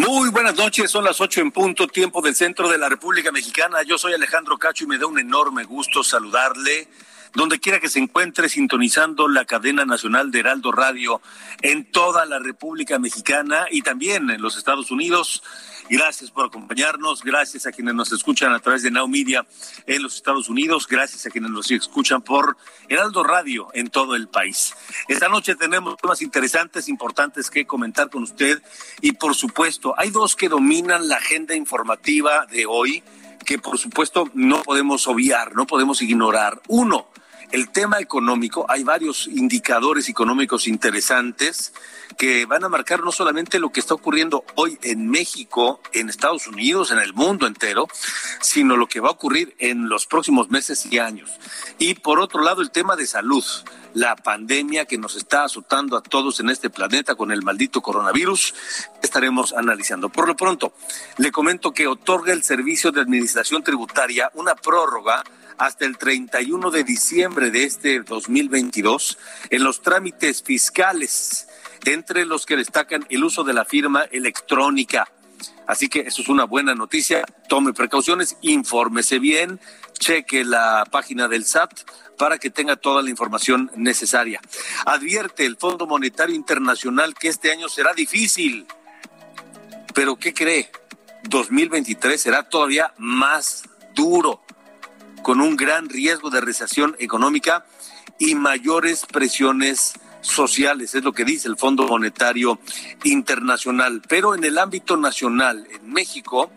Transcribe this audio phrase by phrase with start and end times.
[0.00, 3.82] Muy buenas noches, son las ocho en punto, tiempo del centro de la República Mexicana.
[3.82, 6.88] Yo soy Alejandro Cacho y me da un enorme gusto saludarle
[7.34, 11.20] donde quiera que se encuentre sintonizando la cadena nacional de Heraldo Radio
[11.60, 15.42] en toda la República Mexicana y también en los Estados Unidos.
[15.92, 19.44] Gracias por acompañarnos, gracias a quienes nos escuchan a través de Now Media
[19.86, 22.56] en los Estados Unidos, gracias a quienes nos escuchan por
[22.88, 24.72] Heraldo Radio en todo el país.
[25.08, 28.62] Esta noche tenemos temas interesantes, importantes que comentar con usted
[29.00, 33.02] y por supuesto hay dos que dominan la agenda informativa de hoy
[33.44, 36.62] que por supuesto no podemos obviar, no podemos ignorar.
[36.68, 37.08] Uno,
[37.52, 41.72] el tema económico, hay varios indicadores económicos interesantes
[42.16, 46.46] que van a marcar no solamente lo que está ocurriendo hoy en México, en Estados
[46.46, 47.88] Unidos, en el mundo entero,
[48.40, 51.30] sino lo que va a ocurrir en los próximos meses y años.
[51.78, 53.44] Y por otro lado, el tema de salud,
[53.94, 58.54] la pandemia que nos está azotando a todos en este planeta con el maldito coronavirus,
[59.02, 60.08] estaremos analizando.
[60.08, 60.72] Por lo pronto,
[61.16, 65.24] le comento que otorga el Servicio de Administración Tributaria una prórroga
[65.60, 69.18] hasta el 31 de diciembre de este 2022
[69.50, 71.48] en los trámites fiscales,
[71.84, 75.12] entre los que destacan el uso de la firma electrónica.
[75.66, 77.22] Así que eso es una buena noticia.
[77.46, 79.60] Tome precauciones, infórmese bien,
[79.98, 81.80] cheque la página del SAT
[82.16, 84.40] para que tenga toda la información necesaria.
[84.86, 88.66] Advierte el Fondo Monetario Internacional que este año será difícil.
[89.94, 90.72] Pero ¿qué cree?
[91.24, 93.64] 2023 será todavía más
[93.94, 94.40] duro
[95.22, 97.64] con un gran riesgo de recesión económica
[98.18, 102.60] y mayores presiones sociales, es lo que dice el Fondo Monetario
[103.04, 104.02] Internacional.
[104.08, 106.50] Pero en el ámbito nacional, en México,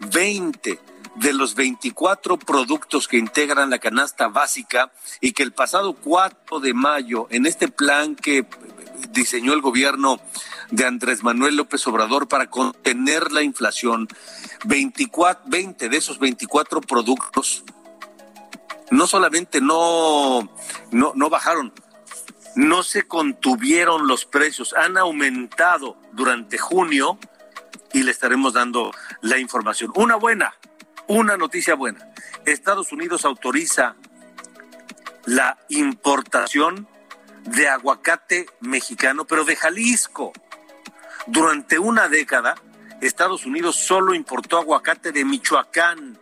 [0.00, 0.80] 20
[1.16, 4.90] de los 24 productos que integran la canasta básica
[5.20, 8.46] y que el pasado 4 de mayo, en este plan que
[9.10, 10.20] diseñó el gobierno
[10.70, 14.08] de Andrés Manuel López Obrador para contener la inflación,
[14.64, 17.62] 24, 20 de esos 24 productos
[18.92, 20.48] no solamente no,
[20.90, 21.72] no, no bajaron,
[22.54, 27.18] no se contuvieron los precios, han aumentado durante junio
[27.94, 28.92] y le estaremos dando
[29.22, 29.92] la información.
[29.94, 30.54] Una buena,
[31.06, 32.06] una noticia buena.
[32.44, 33.96] Estados Unidos autoriza
[35.24, 36.86] la importación
[37.44, 40.32] de aguacate mexicano, pero de Jalisco.
[41.26, 42.56] Durante una década,
[43.00, 46.18] Estados Unidos solo importó aguacate de Michoacán.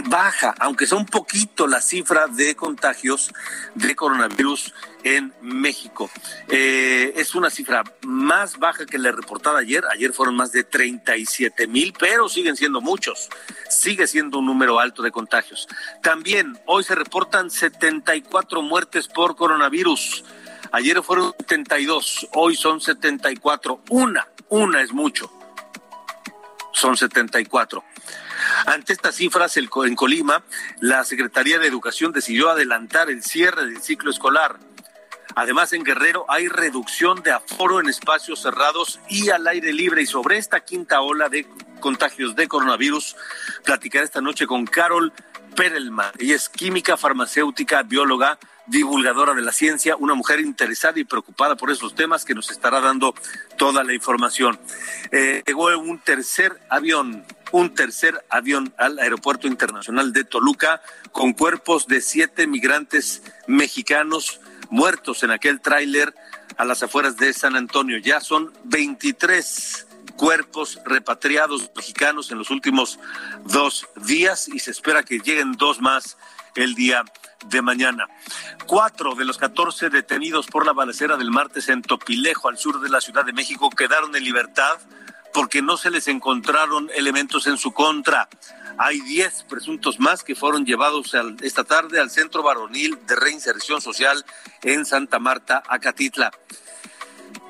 [0.06, 3.32] baja, aunque sea un poquito la cifra de contagios
[3.74, 4.74] de coronavirus
[5.04, 6.10] en México.
[6.48, 9.84] Eh, es una cifra más baja que la reportada ayer.
[9.90, 13.28] Ayer fueron más de 37 mil, pero siguen siendo muchos.
[13.68, 15.68] Sigue siendo un número alto de contagios.
[16.02, 20.24] También hoy se reportan 74 muertes por coronavirus.
[20.72, 23.82] Ayer fueron 72, hoy son 74.
[23.90, 25.30] Una, una es mucho.
[26.72, 27.84] Son 74.
[28.66, 30.42] Ante estas cifras, en Colima,
[30.80, 34.58] la Secretaría de Educación decidió adelantar el cierre del ciclo escolar.
[35.34, 40.02] Además, en Guerrero hay reducción de aforo en espacios cerrados y al aire libre.
[40.02, 41.46] Y sobre esta quinta ola de
[41.80, 43.16] contagios de coronavirus,
[43.64, 45.12] platicaré esta noche con Carol
[45.54, 46.12] Perelman.
[46.18, 51.70] Ella es química farmacéutica, bióloga divulgadora de la ciencia, una mujer interesada y preocupada por
[51.70, 53.14] esos temas que nos estará dando
[53.56, 54.58] toda la información.
[55.10, 61.86] Eh, llegó un tercer avión, un tercer avión al Aeropuerto Internacional de Toluca con cuerpos
[61.86, 64.40] de siete migrantes mexicanos
[64.70, 66.14] muertos en aquel tráiler
[66.56, 67.98] a las afueras de San Antonio.
[67.98, 72.98] Ya son 23 cuerpos repatriados mexicanos en los últimos
[73.44, 76.16] dos días y se espera que lleguen dos más
[76.54, 77.04] el día
[77.46, 78.06] de mañana.
[78.66, 82.88] Cuatro de los catorce detenidos por la balacera del martes en Topilejo, al sur de
[82.88, 84.78] la Ciudad de México, quedaron en libertad
[85.32, 88.28] porque no se les encontraron elementos en su contra.
[88.78, 94.24] Hay diez presuntos más que fueron llevados esta tarde al Centro Varonil de Reinserción Social
[94.62, 96.30] en Santa Marta, Acatitla.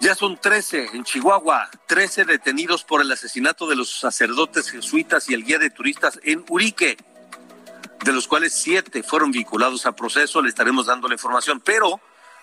[0.02, 5.34] Ya son trece en Chihuahua, trece detenidos por el asesinato de los sacerdotes jesuitas y
[5.34, 6.96] el guía de turistas en Urique
[8.04, 12.00] de los cuales siete fueron vinculados a proceso, le estaremos dando la información, pero,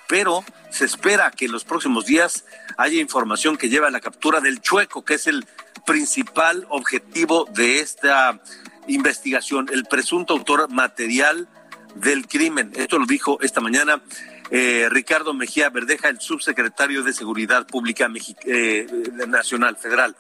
[0.08, 2.46] pero se espera que en los próximos días
[2.78, 5.46] haya información que lleve a la captura del chueco, que es el
[5.86, 8.42] principal objetivo de esta
[8.88, 11.50] investigación, el presunto autor material
[11.96, 12.72] del crimen.
[12.78, 14.02] Esto lo dijo esta mañana
[14.52, 18.10] eh, Ricardo Mejía Verdeja, el subsecretario de Seguridad Pública
[18.46, 18.88] eh,
[19.28, 20.16] Nacional Federal.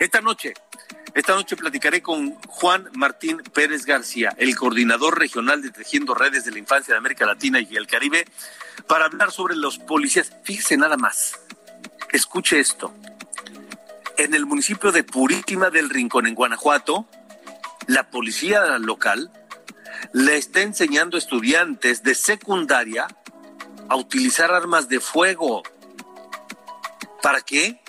[0.00, 0.54] Esta noche
[1.14, 6.52] esta noche platicaré con Juan Martín Pérez García, el coordinador regional de Tejiendo Redes de
[6.52, 8.24] la Infancia de América Latina y el Caribe,
[8.86, 10.32] para hablar sobre los policías.
[10.44, 11.40] Fíjese nada más,
[12.12, 12.94] escuche esto.
[14.16, 17.08] En el municipio de Purísima del Rincón, en Guanajuato,
[17.86, 19.32] la policía local
[20.12, 23.08] le está enseñando a estudiantes de secundaria
[23.88, 25.62] a utilizar armas de fuego.
[27.22, 27.80] ¿Para qué?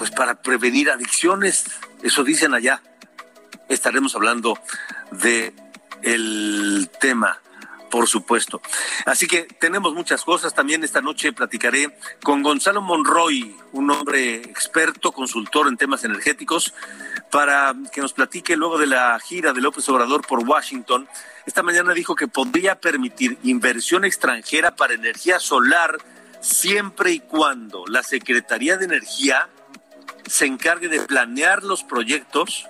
[0.00, 1.66] pues para prevenir adicciones,
[2.02, 2.80] eso dicen allá.
[3.68, 4.58] Estaremos hablando
[5.10, 5.54] de
[6.00, 7.38] el tema
[7.90, 8.62] por supuesto.
[9.04, 10.54] Así que tenemos muchas cosas.
[10.54, 16.72] También esta noche platicaré con Gonzalo Monroy, un hombre experto, consultor en temas energéticos,
[17.30, 21.08] para que nos platique luego de la gira de López Obrador por Washington.
[21.46, 25.98] Esta mañana dijo que podría permitir inversión extranjera para energía solar
[26.40, 29.48] siempre y cuando la Secretaría de Energía
[30.26, 32.66] se encargue de planear los proyectos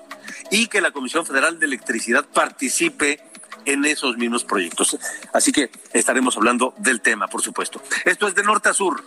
[0.51, 3.21] y que la Comisión Federal de Electricidad participe
[3.65, 4.99] en esos mismos proyectos.
[5.33, 7.83] Así que estaremos hablando del tema, por supuesto.
[8.05, 9.05] Esto es de norte a sur.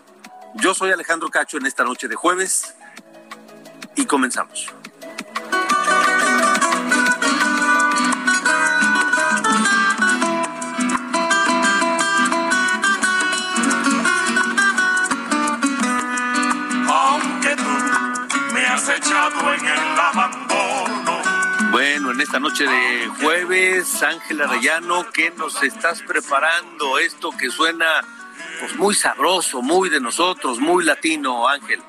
[0.55, 2.75] Yo soy Alejandro Cacho en esta noche de jueves
[3.95, 4.73] y comenzamos.
[19.43, 20.32] Bueno, en
[22.21, 26.99] esta noche de jueves, Ángela Arellano, ¿qué nos estás preparando?
[26.99, 27.85] Esto que suena
[28.59, 31.81] pues muy sabroso, muy de nosotros, muy latino, Ángel.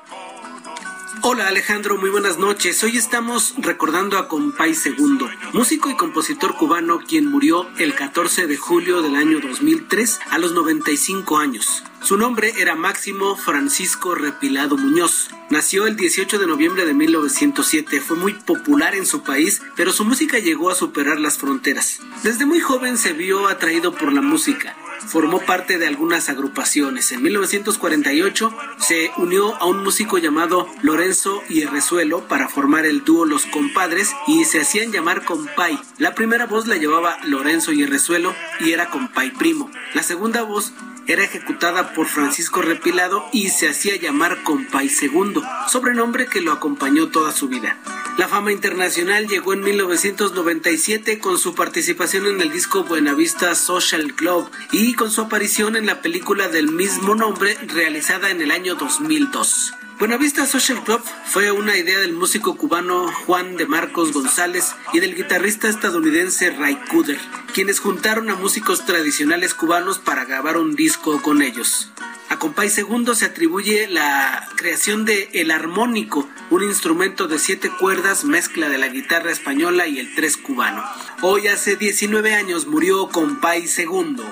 [1.27, 2.83] Hola Alejandro, muy buenas noches.
[2.83, 8.55] Hoy estamos recordando a Compay Segundo, músico y compositor cubano quien murió el 14 de
[8.57, 11.83] julio del año 2003 a los 95 años.
[12.03, 15.29] Su nombre era Máximo Francisco Repilado Muñoz.
[15.49, 20.05] Nació el 18 de noviembre de 1907, fue muy popular en su país, pero su
[20.05, 22.01] música llegó a superar las fronteras.
[22.21, 24.75] Desde muy joven se vio atraído por la música
[25.07, 27.11] formó parte de algunas agrupaciones.
[27.11, 33.45] En 1948 se unió a un músico llamado Lorenzo Hierrezuelo para formar el dúo Los
[33.45, 35.79] Compadres y se hacían llamar Compay.
[35.97, 39.69] La primera voz la llevaba Lorenzo Hierrezuelo y era Compay Primo.
[39.93, 40.73] La segunda voz
[41.07, 47.09] era ejecutada por Francisco Repilado y se hacía llamar Compay Segundo, sobrenombre que lo acompañó
[47.09, 47.77] toda su vida.
[48.17, 54.49] La fama internacional llegó en 1997 con su participación en el disco Buenavista Social Club
[54.71, 59.84] y con su aparición en la película del mismo nombre realizada en el año 2002.
[59.97, 65.15] Buenavista Social Club fue una idea del músico cubano Juan de Marcos González y del
[65.15, 67.17] guitarrista estadounidense Ray Cooder,
[67.53, 71.91] quienes juntaron a músicos tradicionales cubanos para grabar un disco con ellos.
[72.27, 78.25] A Compay Segundo se atribuye la creación de el armónico, un instrumento de siete cuerdas,
[78.25, 80.83] mezcla de la guitarra española y el tres cubano.
[81.21, 84.25] Hoy hace 19 años murió Compay Segundo.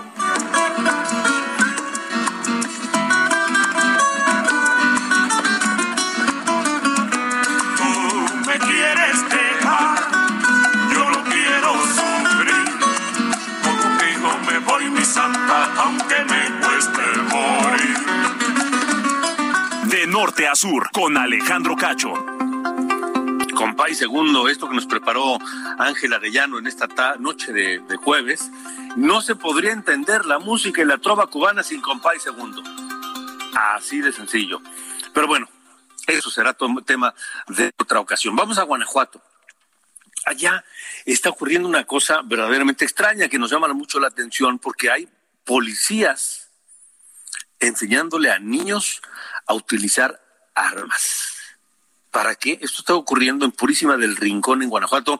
[20.23, 20.53] Norte a
[20.93, 22.13] con Alejandro Cacho.
[23.57, 25.37] compay segundo, esto que nos preparó
[25.77, 26.87] Ángel Arellano en esta
[27.19, 28.49] noche de, jueves,
[28.95, 32.63] no se podría entender la música y la trova cubana sin compay segundo.
[33.53, 34.61] Así de sencillo.
[35.13, 35.49] Pero bueno,
[36.07, 37.13] eso será tema
[37.49, 38.33] de otra ocasión.
[38.33, 39.21] Vamos a Guanajuato.
[40.25, 40.63] Allá
[41.03, 45.09] está ocurriendo una cosa verdaderamente extraña que nos llama mucho la atención porque hay
[45.43, 46.49] policías
[47.59, 49.01] enseñándole a niños
[49.47, 50.19] a utilizar
[50.55, 51.33] armas.
[52.11, 52.59] ¿Para qué?
[52.61, 55.19] Esto está ocurriendo en Purísima del Rincón, en Guanajuato.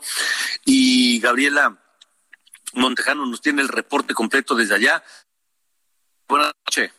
[0.64, 1.76] Y Gabriela
[2.74, 5.04] Montejano nos tiene el reporte completo desde allá.
[6.28, 6.92] Buenas noches.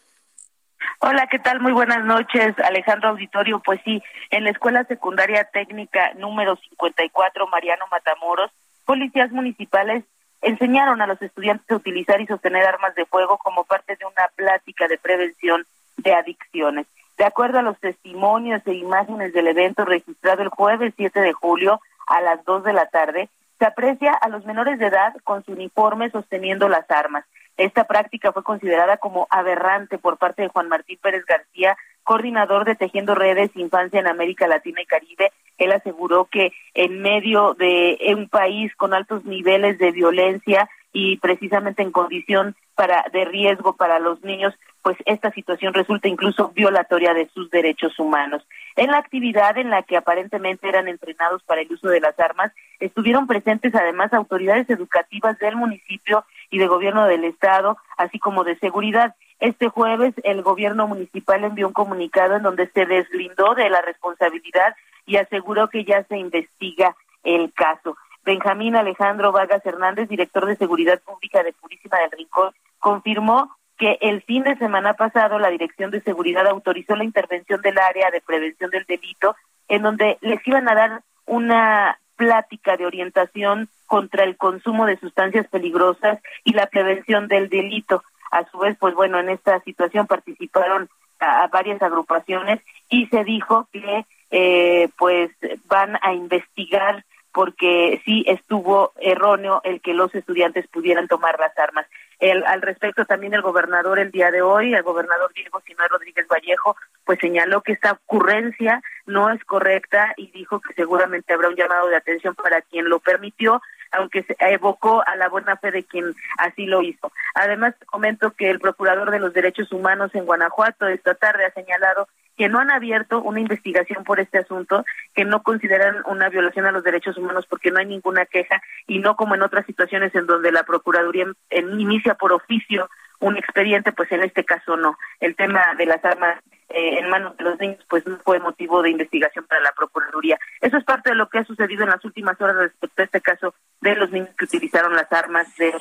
[0.99, 1.61] Hola, ¿qué tal?
[1.61, 3.61] Muy buenas noches, Alejandro Auditorio.
[3.61, 8.50] Pues sí, en la Escuela Secundaria Técnica número 54, Mariano Matamoros,
[8.85, 10.04] policías municipales
[10.43, 14.28] enseñaron a los estudiantes a utilizar y sostener armas de fuego como parte de una
[14.37, 15.66] plática de prevención
[15.97, 16.87] de adicciones.
[17.16, 21.80] De acuerdo a los testimonios e imágenes del evento registrado el jueves 7 de julio
[22.06, 23.28] a las 2 de la tarde,
[23.59, 27.25] se aprecia a los menores de edad con su uniforme sosteniendo las armas.
[27.56, 32.75] Esta práctica fue considerada como aberrante por parte de Juan Martín Pérez García, coordinador de
[32.75, 35.33] Tejiendo Redes Infancia en América Latina y Caribe.
[35.56, 41.82] Él aseguró que en medio de un país con altos niveles de violencia y precisamente
[41.82, 47.28] en condición para de riesgo para los niños, pues esta situación resulta incluso violatoria de
[47.34, 48.46] sus derechos humanos.
[48.76, 52.52] En la actividad en la que aparentemente eran entrenados para el uso de las armas,
[52.78, 58.56] estuvieron presentes además autoridades educativas del municipio y de gobierno del estado, así como de
[58.60, 59.16] seguridad.
[59.40, 64.76] Este jueves el gobierno municipal envió un comunicado en donde se deslindó de la responsabilidad
[65.06, 67.96] y aseguró que ya se investiga el caso.
[68.25, 74.23] Benjamín Alejandro Vargas Hernández, director de Seguridad Pública de Purísima del Rincón, confirmó que el
[74.23, 78.71] fin de semana pasado la Dirección de Seguridad autorizó la intervención del área de prevención
[78.71, 79.37] del delito,
[79.69, 85.47] en donde les iban a dar una plática de orientación contra el consumo de sustancias
[85.49, 88.02] peligrosas y la prevención del delito.
[88.31, 90.88] A su vez, pues bueno, en esta situación participaron
[91.21, 95.31] a, varias agrupaciones y se dijo que eh, pues
[95.66, 97.04] van a investigar
[97.35, 101.85] porque sí estuvo erróneo el que los estudiantes pudieran tomar las armas.
[102.21, 106.29] El, al respecto también el gobernador el día de hoy, el gobernador Diego Sinói Rodríguez
[106.29, 111.57] Vallejo, pues señaló que esta ocurrencia no es correcta y dijo que seguramente habrá un
[111.57, 113.61] llamado de atención para quien lo permitió,
[113.91, 117.11] aunque se evocó a la buena fe de quien así lo hizo.
[117.35, 122.07] Además, comento que el procurador de los derechos humanos en Guanajuato esta tarde ha señalado
[122.37, 126.73] que no han abierto una investigación por este asunto, que no consideran una violación a
[126.73, 130.26] los derechos humanos porque no hay ninguna queja y no como en otras situaciones en
[130.26, 132.88] donde la Procuraduría inicia por oficio
[133.21, 134.99] un expediente, pues en este caso no.
[135.21, 138.83] El tema de las armas eh, en manos de los niños pues no fue motivo
[138.83, 140.38] de investigación para la Procuraduría.
[140.61, 143.21] Eso es parte de lo que ha sucedido en las últimas horas respecto a este
[143.21, 145.73] caso de los niños que utilizaron las armas de...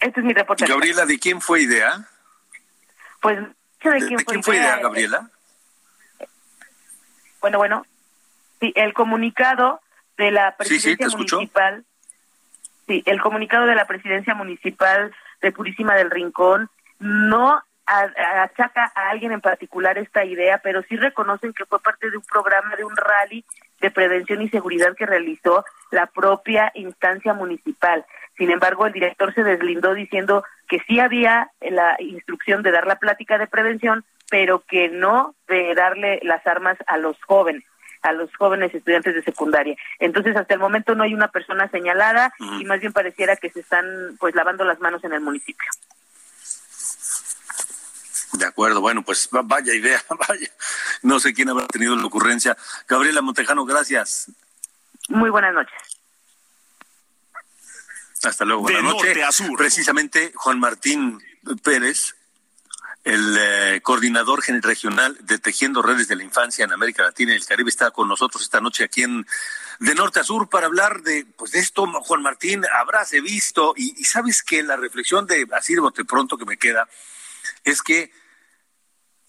[0.00, 0.66] Este es mi reporte.
[0.66, 2.06] Gabriela, ¿de quién fue idea?
[3.20, 3.38] Pues
[3.82, 5.30] ¿De, quién, fue, idea, Gabriela?
[7.40, 7.86] Bueno, bueno.
[8.60, 9.80] Sí, el comunicado
[10.16, 11.84] de la presidencia municipal.
[12.86, 16.68] Sí, el comunicado de la presidencia municipal de Purísima del Rincón
[16.98, 22.18] no achaca a alguien en particular esta idea, pero sí reconocen que fue parte de
[22.18, 23.44] un programa de un rally
[23.80, 28.04] de prevención y seguridad que realizó la propia instancia municipal.
[28.38, 32.96] Sin embargo, el director se deslindó diciendo que sí había la instrucción de dar la
[32.96, 37.64] plática de prevención, pero que no de darle las armas a los jóvenes
[38.00, 39.76] a los jóvenes estudiantes de secundaria.
[39.98, 43.58] Entonces, hasta el momento no hay una persona señalada y más bien pareciera que se
[43.58, 43.84] están
[44.20, 45.68] pues lavando las manos en el municipio.
[48.34, 50.48] De acuerdo, bueno, pues vaya idea, vaya.
[51.02, 52.56] No sé quién habrá tenido la ocurrencia.
[52.86, 54.30] Gabriela Montejano, gracias.
[55.08, 55.97] Muy buenas noches.
[58.22, 58.62] Hasta luego.
[58.62, 59.16] Buenas noches.
[59.56, 61.22] Precisamente Juan Martín
[61.62, 62.16] Pérez,
[63.04, 67.46] el eh, coordinador regional de Tejiendo Redes de la Infancia en América Latina y el
[67.46, 69.26] Caribe, está con nosotros esta noche aquí en
[69.78, 74.04] de norte a sur para hablar de pues de esto, Juan Martín, habrás visto y,
[74.04, 76.88] sabes que la reflexión de así de pronto que me queda
[77.64, 78.12] es que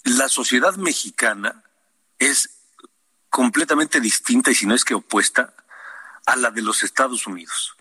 [0.04, 1.64] la sociedad mexicana
[2.18, 2.50] es
[3.30, 5.54] completamente distinta y si no es que opuesta
[6.26, 7.76] a la de los Estados Unidos.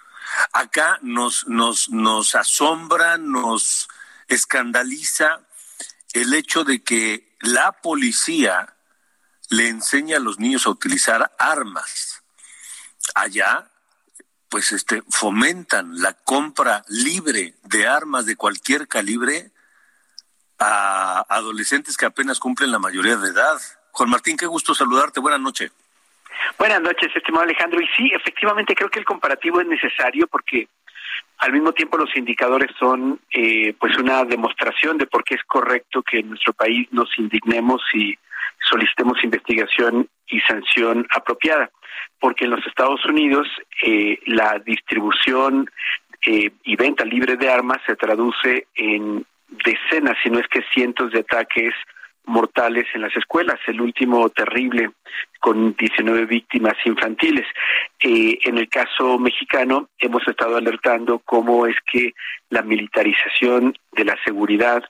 [0.52, 3.88] Acá nos, nos, nos asombra, nos
[4.28, 5.40] escandaliza
[6.12, 8.75] el hecho de que la policía
[9.50, 12.23] le enseña a los niños a utilizar armas.
[13.14, 13.70] Allá,
[14.49, 19.52] pues este, fomentan la compra libre de armas de cualquier calibre
[20.58, 23.61] a adolescentes que apenas cumplen la mayoría de edad.
[23.92, 25.20] Juan Martín, qué gusto saludarte.
[25.20, 25.73] Buenas noches.
[26.57, 27.81] Buenas noches, estimado Alejandro.
[27.81, 30.69] Y sí, efectivamente creo que el comparativo es necesario porque
[31.38, 36.02] al mismo tiempo los indicadores son eh, pues una demostración de por qué es correcto
[36.02, 38.17] que en nuestro país nos indignemos y
[38.69, 41.71] solicitemos investigación y sanción apropiada.
[42.21, 43.47] Porque en los Estados Unidos
[43.83, 45.69] eh, la distribución
[46.26, 49.25] eh, y venta libre de armas se traduce en
[49.64, 51.75] decenas, si no es que cientos de ataques
[52.28, 54.90] mortales en las escuelas, el último terrible
[55.40, 57.47] con 19 víctimas infantiles.
[58.00, 62.12] Eh, en el caso mexicano hemos estado alertando cómo es que
[62.50, 64.82] la militarización de la seguridad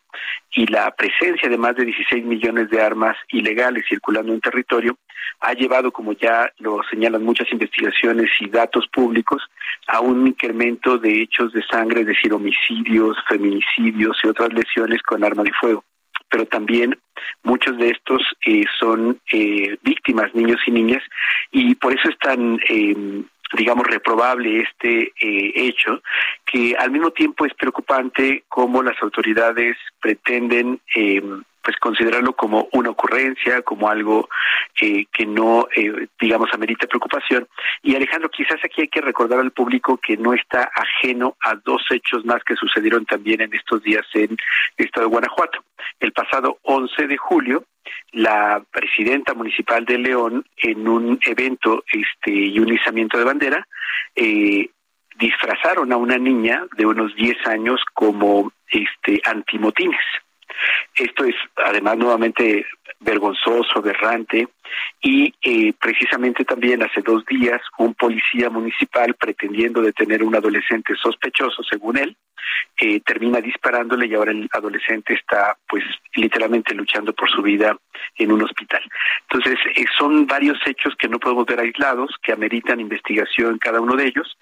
[0.53, 4.97] y la presencia de más de 16 millones de armas ilegales circulando en territorio
[5.41, 9.43] ha llevado, como ya lo señalan muchas investigaciones y datos públicos,
[9.87, 15.25] a un incremento de hechos de sangre, es decir, homicidios, feminicidios y otras lesiones con
[15.25, 15.85] arma de fuego
[16.31, 16.99] pero también
[17.43, 21.03] muchos de estos eh, son eh, víctimas, niños y niñas,
[21.51, 23.23] y por eso es tan, eh,
[23.57, 26.03] digamos, reprobable este hecho,
[26.45, 30.81] que al mismo tiempo es preocupante cómo las autoridades pretenden
[31.63, 34.29] pues considerarlo como una ocurrencia, como algo
[34.81, 37.47] eh, que no, eh, digamos, amerita preocupación.
[37.83, 41.83] Y Alejandro, quizás aquí hay que recordar al público que no está ajeno a dos
[41.91, 44.37] hechos más que sucedieron también en estos días en
[44.77, 45.65] el estado de Guanajuato.
[46.01, 47.65] El pasado 11 de julio,
[48.13, 53.67] la presidenta municipal de León, en un evento este, y un izamiento de bandera,
[54.15, 54.71] eh,
[55.19, 60.01] disfrazaron a una niña de unos 10 años como este antimotines.
[60.95, 62.67] Esto es además nuevamente
[63.01, 64.49] vergonzoso, aberrante,
[65.01, 70.95] y eh, precisamente también hace dos días un policía municipal pretendiendo detener a un adolescente
[70.97, 72.17] sospechoso, según él,
[72.81, 75.85] eh, termina disparándole y ahora el adolescente está pues
[76.15, 77.77] literalmente luchando por su vida
[78.17, 78.83] en un hospital.
[79.31, 83.97] Entonces eh, son varios hechos que no podemos ver aislados, que ameritan investigación cada uno
[83.97, 84.37] de ellos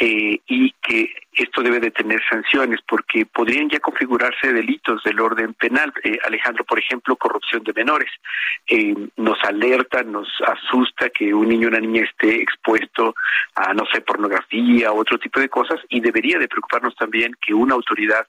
[0.00, 5.54] eh, y que esto debe de tener sanciones porque podrían ya configurarse delitos del orden
[5.54, 5.92] penal.
[6.04, 8.10] Eh, Alejandro, por ejemplo, corrupción de menores.
[8.68, 13.14] Eh, nos alerta, nos asusta que un niño o una niña esté expuesto
[13.56, 17.52] a, no sé, pornografía o otro tipo de cosas y debería de preocuparnos también que
[17.52, 18.26] una autoridad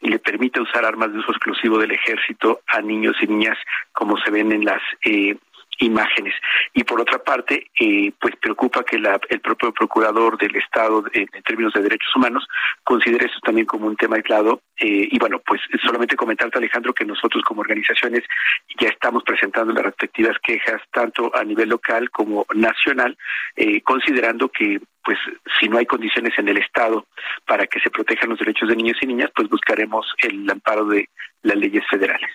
[0.00, 3.58] le permita usar armas de uso exclusivo del ejército a niños y niñas
[3.92, 5.36] como se ven en las eh,
[5.78, 6.34] imágenes.
[6.74, 11.26] Y por otra parte, eh, pues preocupa que la, el propio procurador del Estado en,
[11.44, 12.46] términos de derechos humanos
[12.84, 14.60] considere esto también como un tema aislado.
[14.78, 18.22] Eh, y bueno, pues solamente comentarte, Alejandro, que nosotros como organizaciones
[18.78, 23.16] ya estamos presentando las respectivas quejas tanto a nivel local como nacional,
[23.56, 25.18] eh, considerando que pues
[25.58, 27.06] si no hay condiciones en el Estado
[27.44, 31.08] para que se protejan los derechos de niños y niñas, pues buscaremos el amparo de
[31.42, 32.30] las leyes federales.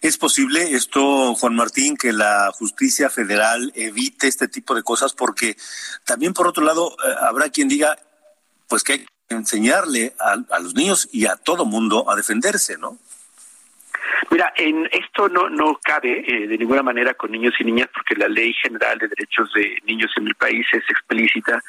[0.00, 5.12] ¿Es posible esto, Juan Martín, que la justicia federal evite este tipo de cosas?
[5.12, 5.56] Porque
[6.04, 7.98] también, por otro lado, eh, habrá quien diga,
[8.68, 12.98] pues que hay que enseñarle a, los niños y a todo mundo a defenderse, ¿no?
[14.30, 18.14] Mira, en esto no no cabe eh, de ninguna manera con niños y niñas porque
[18.14, 21.62] la Ley General de Derechos de Niños en el país es explícita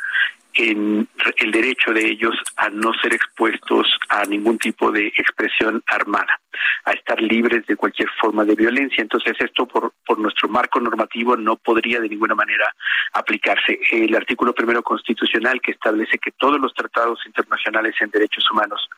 [0.59, 6.37] en el derecho de ellos a no ser expuestos a ningún tipo de expresión armada,
[6.83, 9.01] a estar libres de cualquier forma de violencia.
[9.01, 12.75] Entonces esto por, por nuestro marco normativo no podría de ninguna manera
[13.13, 13.79] aplicarse.
[13.89, 18.89] El artículo primero constitucional que establece que todos los tratados internacionales en derechos humanos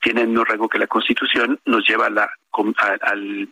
[0.00, 2.30] tiene el mismo rango que la Constitución, nos lleva a la,
[3.02, 3.48] al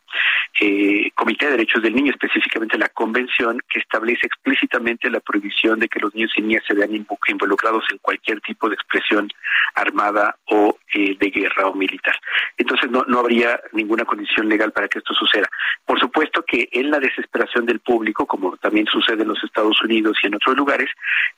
[0.61, 5.89] eh, Comité de Derechos del Niño, específicamente la Convención, que establece explícitamente la prohibición de
[5.89, 6.91] que los niños y niñas se vean
[7.29, 9.29] involucrados en cualquier tipo de expresión
[9.75, 12.17] armada o eh, de guerra o militar.
[12.57, 15.49] Entonces no, no habría ninguna condición legal para que esto suceda.
[15.85, 20.19] Por supuesto que en la desesperación del público, como también sucede en los Estados Unidos
[20.23, 20.89] y en otros lugares,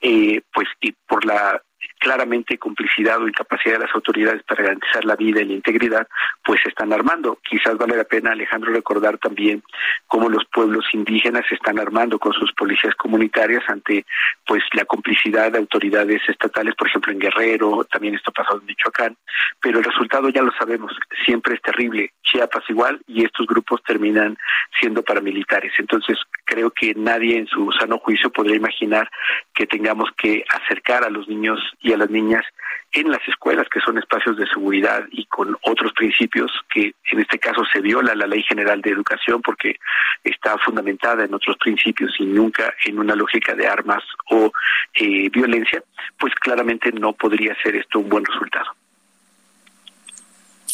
[0.00, 1.60] eh, pues y por la
[1.98, 6.08] claramente complicidad o incapacidad de las autoridades para garantizar la vida y la integridad,
[6.44, 7.38] pues se están armando.
[7.50, 9.64] Quizás vale la pena, Alejandro, recordar también
[10.06, 14.06] cómo los pueblos indígenas se están armando con sus policías comunitarias ante
[14.46, 19.16] pues la complicidad de autoridades estatales, por ejemplo en Guerrero, también esto pasado en Michoacán,
[19.60, 20.92] pero el resultado ya lo sabemos,
[21.24, 22.12] siempre es terrible.
[22.22, 24.38] Chiapas igual y estos grupos terminan
[24.78, 25.72] siendo paramilitares.
[25.78, 29.10] Entonces, creo que nadie en su sano juicio podría imaginar
[29.52, 32.44] que tengamos que acercar a los niños y a las niñas
[32.92, 37.38] en las escuelas, que son espacios de seguridad y con otros principios que en este
[37.38, 39.76] caso se viola la Ley General de Educación porque
[40.24, 44.52] está fundamentada en otros principios y nunca en una lógica de armas o
[44.94, 45.82] eh, violencia,
[46.18, 48.74] pues claramente no podría ser esto un buen resultado.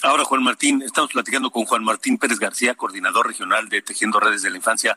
[0.03, 4.43] Ahora, Juan Martín, estamos platicando con Juan Martín Pérez García, coordinador regional de Tejiendo Redes
[4.43, 4.97] de la Infancia.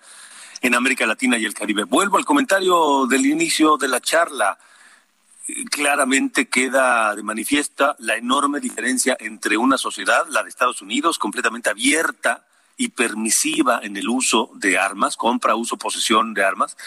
[0.62, 1.86] en América Latina y el Caribe.
[1.86, 4.58] Vuelvo al comentario del inicio de la charla.
[5.70, 11.70] Claramente queda de manifiesta la enorme diferencia entre una sociedad, la de Estados Unidos, completamente
[11.70, 12.46] abierta
[12.80, 16.78] y permisiva en el uso de armas, compra, uso, posesión de armas,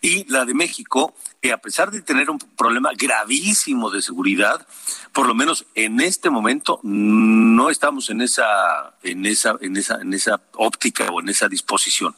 [0.00, 4.66] y la de México, que a pesar de tener un problema gravísimo de seguridad,
[5.12, 10.14] por lo menos en este momento no estamos en esa, en esa, en esa, en
[10.14, 12.16] esa óptica o en esa disposición.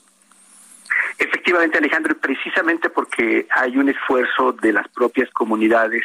[1.18, 6.04] Efectivamente, Alejandro, precisamente porque hay un esfuerzo de las propias comunidades,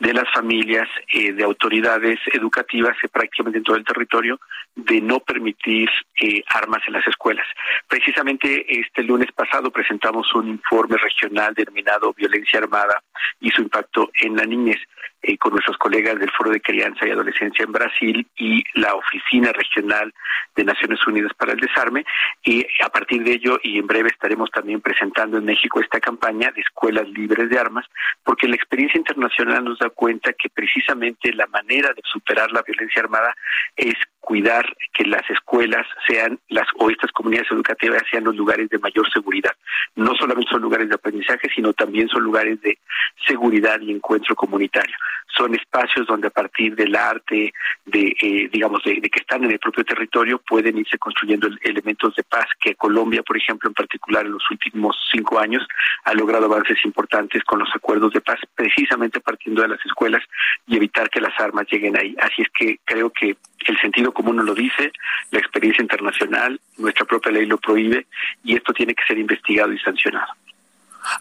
[0.00, 4.40] de las familias, eh, de autoridades educativas eh, prácticamente en todo el territorio,
[4.74, 5.88] de no permitir
[6.20, 7.46] eh, armas en las escuelas.
[7.86, 13.00] Precisamente este lunes pasado presentamos un informe regional denominado Violencia Armada
[13.40, 14.78] y su impacto en la niñez.
[15.20, 19.50] Eh, con nuestros colegas del Foro de Crianza y Adolescencia en Brasil y la Oficina
[19.50, 20.14] Regional
[20.54, 22.04] de Naciones Unidas para el Desarme.
[22.44, 26.52] Y a partir de ello, y en breve estaremos también presentando en México esta campaña
[26.52, 27.84] de escuelas libres de armas,
[28.22, 33.02] porque la experiencia internacional nos da cuenta que precisamente la manera de superar la violencia
[33.02, 33.34] armada
[33.74, 38.78] es cuidar que las escuelas sean las o estas comunidades educativas sean los lugares de
[38.78, 39.52] mayor seguridad.
[39.96, 42.78] No solamente son lugares de aprendizaje, sino también son lugares de
[43.26, 44.96] seguridad y encuentro comunitario
[45.36, 47.52] son espacios donde a partir del arte,
[47.84, 52.24] de eh, digamos, de, que están en el propio territorio, pueden irse construyendo elementos de
[52.24, 55.66] paz, que Colombia, por ejemplo, en particular en los últimos cinco años,
[56.04, 60.22] ha logrado avances importantes con los acuerdos de paz, precisamente partiendo de las escuelas
[60.66, 62.14] y evitar que las armas lleguen ahí.
[62.20, 63.36] Así es que creo que
[63.66, 64.92] el sentido común nos lo dice,
[65.30, 68.06] la experiencia internacional, nuestra propia ley lo prohíbe,
[68.44, 70.32] y esto tiene que ser investigado y sancionado.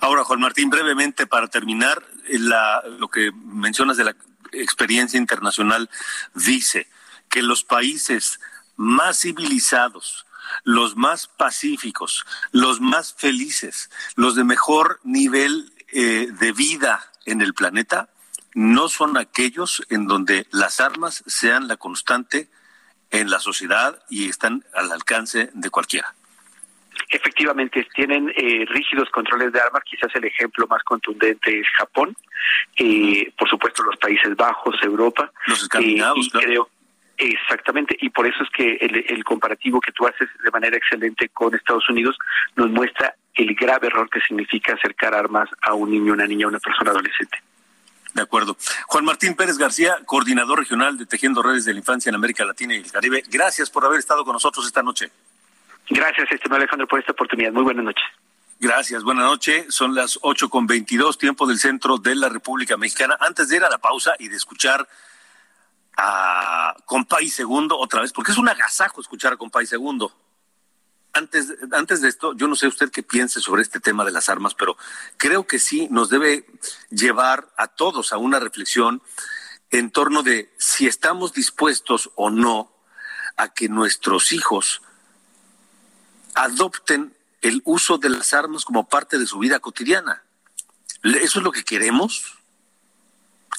[0.02, 2.04] Ahora, Juan Martín, brevemente para terminar,
[3.00, 4.16] lo que mencionas de la
[4.52, 5.90] experiencia internacional
[6.34, 6.90] dice
[7.30, 8.40] que los países
[8.76, 10.26] más civilizados,
[10.64, 17.54] los más pacíficos, los más felices, los de mejor nivel eh, de vida en el
[17.54, 18.10] planeta,
[18.54, 22.50] no son aquellos en donde las armas sean la constante
[23.12, 26.17] en la sociedad y están al alcance de cualquiera.
[27.10, 29.84] Efectivamente, tienen eh, rígidos controles de armas.
[29.84, 32.16] Quizás el ejemplo más contundente es Japón.
[32.76, 35.32] Eh, por supuesto, los Países Bajos, Europa.
[35.48, 36.70] Los escandinavos, eh, creo,
[37.20, 41.30] Exactamente, y por eso es que el, el, comparativo que tú haces de manera excelente
[41.30, 42.16] con Estados Unidos
[42.56, 46.60] nos muestra el grave error que significa acercar armas a un niño, una niña, una
[46.60, 47.40] persona adolescente.
[48.14, 48.56] De acuerdo.
[48.88, 52.76] Juan Martín Pérez García, coordinador regional de Tejiendo Redes de la Infancia en América Latina
[52.76, 53.24] y el Caribe.
[53.30, 55.12] Gracias por haber estado con nosotros esta noche.
[55.90, 57.52] Gracias, estimado Alejandro, por esta oportunidad.
[57.52, 58.04] Muy buenas noches.
[58.60, 59.74] Gracias, buenas noches.
[59.74, 63.16] Son las ocho con veintidós, tiempo del centro de la República Mexicana.
[63.20, 64.88] Antes de ir a la pausa y de escuchar
[65.96, 70.12] a Compay Segundo otra vez, porque es un agasajo escuchar a Compay Segundo.
[71.14, 74.28] Antes, antes de esto, yo no sé usted qué piense sobre este tema de las
[74.30, 74.78] armas, pero
[75.18, 76.46] creo que sí nos debe
[76.90, 79.02] llevar a todos a una reflexión
[79.72, 82.72] en torno de si estamos dispuestos o no
[83.36, 84.82] a que nuestros hijos
[86.38, 90.24] adopten el uso de las armas como parte de su vida cotidiana.
[91.04, 92.38] ¿Eso es lo que queremos?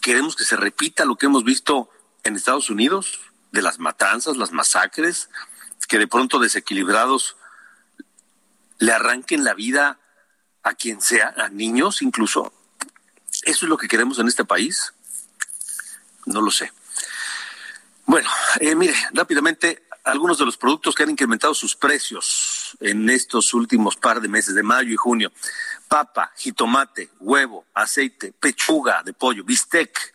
[0.01, 1.91] ¿Queremos que se repita lo que hemos visto
[2.23, 3.21] en Estados Unidos?
[3.51, 5.29] De las matanzas, las masacres,
[5.89, 7.37] que de pronto desequilibrados
[8.79, 9.99] le arranquen la vida
[10.63, 12.53] a quien sea, a niños incluso.
[13.43, 14.95] ¿Eso es lo que queremos en este país?
[16.27, 16.73] No lo sé.
[18.07, 23.55] Bueno, eh, mire, rápidamente, algunos de los productos que han incrementado sus precios en estos
[23.55, 25.33] últimos par de meses de mayo y junio.
[25.89, 30.15] Papa, jitomate, huevo, aceite, pechuga de pollo, bistec,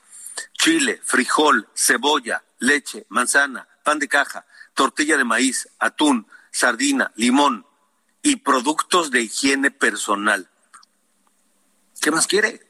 [0.53, 7.65] chile, frijol, cebolla, leche, manzana, pan de caja, tortilla de maíz, atún, sardina, limón
[8.21, 10.49] y productos de higiene personal.
[12.01, 12.65] ¿Qué más quiere?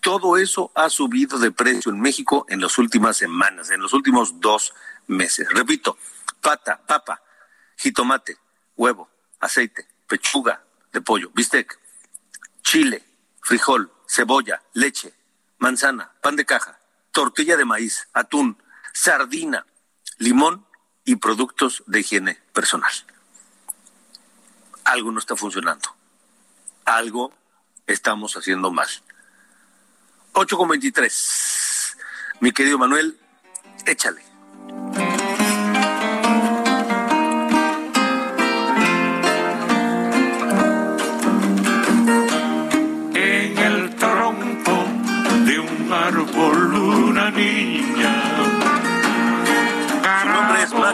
[0.00, 4.40] Todo eso ha subido de precio en México en las últimas semanas, en los últimos
[4.40, 4.72] dos
[5.08, 5.48] meses.
[5.50, 5.98] Repito,
[6.40, 7.20] pata, papa,
[7.76, 8.38] jitomate,
[8.76, 9.10] huevo,
[9.40, 10.62] aceite, pechuga
[10.92, 11.78] de pollo, bistec,
[12.62, 13.04] chile,
[13.40, 15.14] frijol, cebolla, leche,
[15.58, 16.78] manzana, pan de caja,
[17.12, 18.62] tortilla de maíz, atún,
[18.92, 19.66] sardina,
[20.18, 20.66] limón
[21.04, 22.92] y productos de higiene personal.
[24.84, 25.94] Algo no está funcionando.
[26.84, 27.32] Algo
[27.86, 28.88] estamos haciendo mal.
[30.32, 31.96] 8 con 23.
[32.40, 33.18] Mi querido Manuel,
[33.86, 34.25] échale.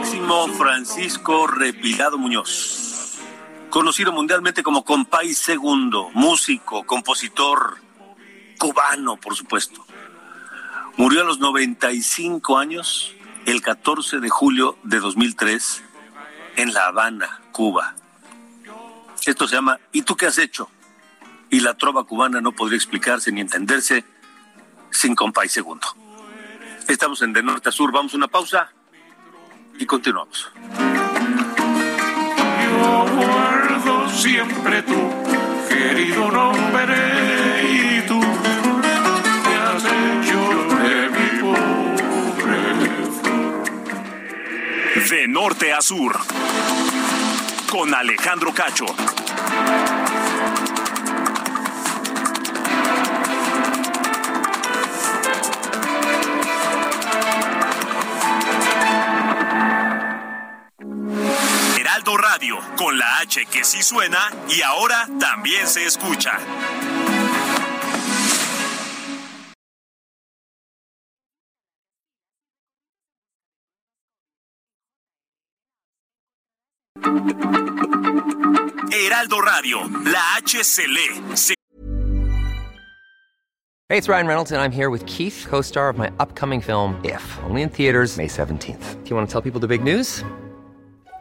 [0.02, 3.20] Máximo Francisco Repilado Muñoz.
[3.70, 7.78] conocido mundialmente como Compay Segundo, músico, compositor
[8.58, 9.86] cubano, por supuesto.
[10.96, 13.14] Murió a los 95 años
[13.46, 15.84] el 14 de julio de 2003
[16.56, 17.94] en La Habana, Cuba.
[19.24, 20.68] Esto se llama ¿Y tú qué has hecho?
[21.48, 24.04] Y la trova cubana no podría explicarse ni entenderse
[24.90, 25.86] sin Compay Segundo.
[26.88, 28.72] Estamos en De Norte a Sur, vamos a una pausa
[29.78, 30.50] y continuamos.
[32.64, 35.10] Yo guardo siempre tu
[35.68, 36.96] querido nombre
[37.70, 40.40] y tú me has hecho
[40.82, 42.60] de mi pobre.
[45.08, 46.18] De norte a sur.
[47.70, 48.86] Con Alejandro Cacho.
[62.22, 66.38] Radio, con la H que sí suena y ahora también se escucha.
[78.92, 80.84] Heraldo Radio, la H se
[83.88, 86.98] Hey, it's Ryan Reynolds, and I'm here with Keith, co star of my upcoming film,
[87.04, 89.02] If, only in theaters, May 17th.
[89.02, 90.24] Do you want to tell people the big news?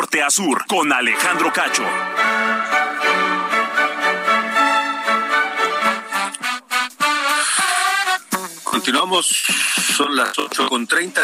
[0.00, 1.84] Norte a sur, con Alejandro Cacho.
[8.64, 9.26] Continuamos,
[9.94, 11.20] son las 8 con 30.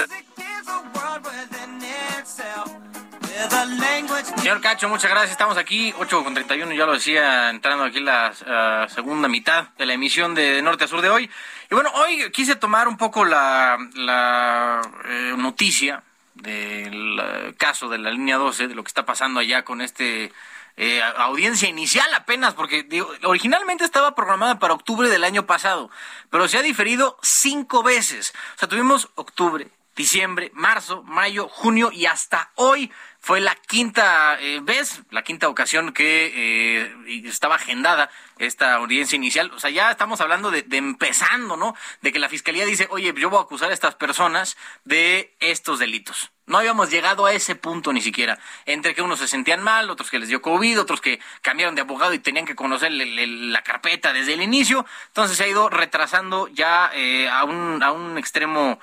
[4.37, 5.31] Señor Cacho, muchas gracias.
[5.31, 9.87] Estamos aquí, 8 con 31, ya lo decía, entrando aquí la ah, segunda mitad de
[9.87, 11.31] la emisión de Norte a Sur de hoy.
[11.71, 16.03] Y bueno, hoy quise tomar un poco la, la eh, noticia
[16.37, 20.33] del eh, caso de la línea 12, de lo que está pasando allá con este
[20.77, 25.91] eh, audiencia inicial apenas, porque digo, originalmente estaba programada para octubre del año pasado,
[26.31, 28.35] pero se ha diferido cinco veces.
[28.57, 34.61] O sea, tuvimos octubre, diciembre, marzo, mayo, junio y hasta hoy fue la quinta eh,
[34.63, 39.51] vez, la quinta ocasión que eh, estaba agendada esta audiencia inicial.
[39.53, 41.75] O sea, ya estamos hablando de, de empezando, ¿no?
[42.03, 45.81] De que la fiscalía dice, oye, yo voy a acusar a estas personas de estos
[45.81, 46.31] delitos.
[46.47, 48.39] No habíamos llegado a ese punto ni siquiera.
[48.65, 51.81] Entre que unos se sentían mal, otros que les dio COVID, otros que cambiaron de
[51.81, 54.87] abogado y tenían que conocer la carpeta desde el inicio.
[55.09, 58.79] Entonces se ha ido retrasando ya eh, a, un, a un extremo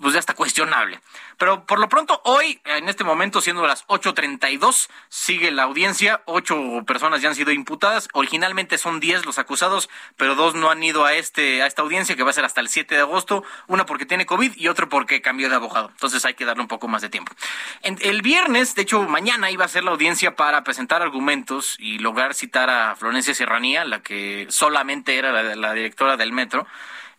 [0.00, 1.00] pues ya está cuestionable.
[1.36, 6.22] Pero por lo pronto, hoy, en este momento, siendo las 8.32, sigue la audiencia.
[6.24, 8.08] Ocho personas ya han sido imputadas.
[8.12, 12.16] Originalmente son 10 los acusados, pero dos no han ido a, este, a esta audiencia,
[12.16, 13.44] que va a ser hasta el 7 de agosto.
[13.66, 15.90] Una porque tiene COVID y otro porque cambió de abogado.
[15.90, 17.32] Entonces hay que darle un poco más de tiempo.
[17.82, 21.98] En- el viernes, de hecho, mañana iba a ser la audiencia para presentar argumentos y
[21.98, 26.66] lograr citar a Florencia Serranía, la que solamente era la, la directora del metro.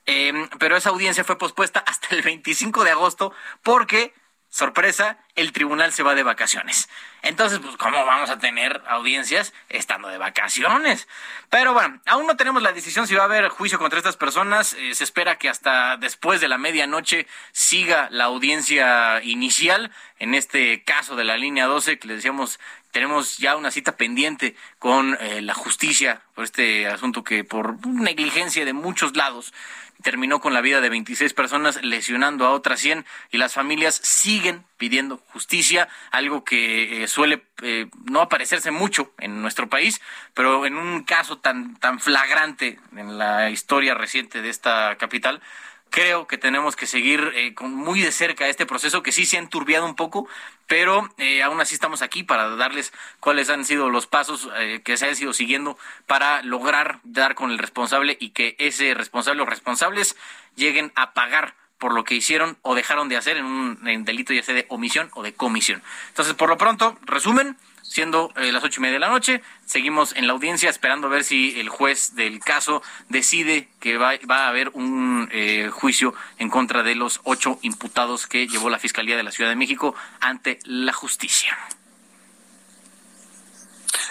[0.06, 3.34] Eh, pero esa audiencia fue pospuesta hasta el 25 de agosto
[3.64, 4.14] porque,
[4.50, 6.90] sorpresa, el tribunal se va de vacaciones.
[7.22, 11.08] Entonces, pues, ¿cómo vamos a tener audiencias estando de vacaciones?
[11.50, 14.74] Pero bueno, aún no tenemos la decisión si va a haber juicio contra estas personas.
[14.74, 19.92] Eh, se espera que hasta después de la medianoche siga la audiencia inicial.
[20.18, 22.60] En este caso de la línea 12, que le decíamos,
[22.92, 28.66] tenemos ya una cita pendiente con eh, la justicia por este asunto que por negligencia
[28.66, 29.54] de muchos lados
[30.02, 34.64] terminó con la vida de 26 personas, lesionando a otras 100 y las familias siguen
[34.78, 40.02] pidiendo justicia, algo que eh, suele eh, no aparecerse mucho en nuestro país,
[40.34, 45.42] pero en un caso tan, tan flagrante en la historia reciente de esta capital,
[45.90, 49.38] creo que tenemos que seguir eh, con muy de cerca este proceso que sí se
[49.38, 50.28] ha enturbiado un poco,
[50.68, 54.98] pero eh, aún así estamos aquí para darles cuáles han sido los pasos eh, que
[54.98, 59.46] se han ido siguiendo para lograr dar con el responsable y que ese responsable o
[59.46, 60.16] responsables
[60.56, 64.44] lleguen a pagar por lo que hicieron o dejaron de hacer en un delito ya
[64.44, 65.82] sea de omisión o de comisión.
[66.10, 67.58] Entonces, por lo pronto, resumen,
[67.90, 69.42] siendo eh, las ocho y media de la noche.
[69.66, 74.12] Seguimos en la audiencia esperando a ver si el juez del caso decide que va,
[74.12, 79.18] a haber un eh, juicio en contra de los ocho imputados que llevó la Fiscalía
[79.18, 81.58] de la Ciudad de México ante la justicia.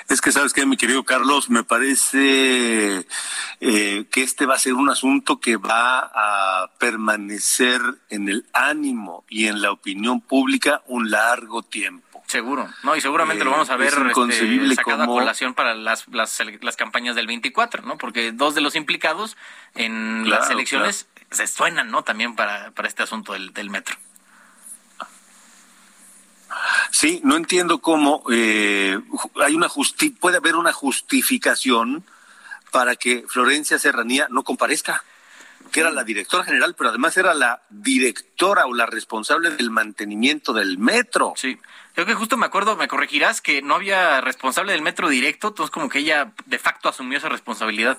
[0.09, 3.07] Es que sabes que mi querido Carlos, me parece
[3.61, 9.25] eh, que este va a ser un asunto que va a permanecer en el ánimo
[9.29, 12.08] y en la opinión pública un largo tiempo.
[12.29, 16.39] Seguro, no, y seguramente lo vamos a ver este, sacado a colación para las, las,
[16.61, 17.97] las, campañas del 24, ¿no?
[17.97, 19.39] Porque dos de los implicados
[19.75, 22.05] en las elecciones se suenan, ¿no?
[22.05, 23.97] También para, para este asunto del, del metro.
[26.91, 29.01] Sí, no entiendo cómo eh,
[29.43, 32.05] hay una justi puede haber una justificación
[32.71, 35.03] para que Florencia Serranía no comparezca
[35.73, 40.53] que era la directora general, pero además era la directora o la responsable del mantenimiento
[40.53, 41.35] del metro.
[41.37, 41.59] Sí,
[41.99, 45.73] creo que justo me acuerdo, me corregirás, que no había responsable del metro directo, entonces
[45.73, 47.99] como que ella de facto asumió esa responsabilidad.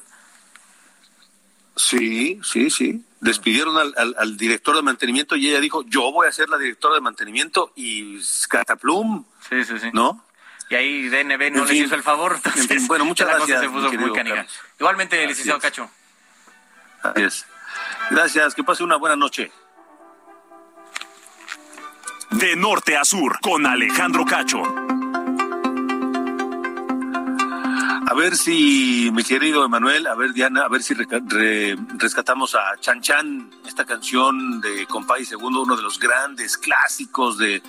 [1.76, 3.04] Sí, sí, sí.
[3.20, 7.02] Despidieron al, director de mantenimiento y ella dijo, yo voy a ser la directora de
[7.02, 9.26] mantenimiento y cataplum.
[9.50, 9.90] Sí, sí, sí.
[9.92, 10.24] ¿No?
[10.70, 12.40] Y ahí DNB no le hizo el favor.
[12.42, 13.60] Entonces, bueno, muchas gracias.
[13.60, 14.14] Se puso muy
[14.80, 15.92] Igualmente, licenciado Cacho.
[17.04, 17.46] Así es.
[18.12, 19.52] Gracias, que pase una buena noche.
[22.32, 24.62] De norte a sur, con Alejandro Cacho.
[28.08, 33.02] A ver si, mi querido Emanuel, a ver Diana, a ver si rescatamos a Chan
[33.02, 37.62] Chan, esta canción de Compay Segundo, uno de los grandes clásicos de,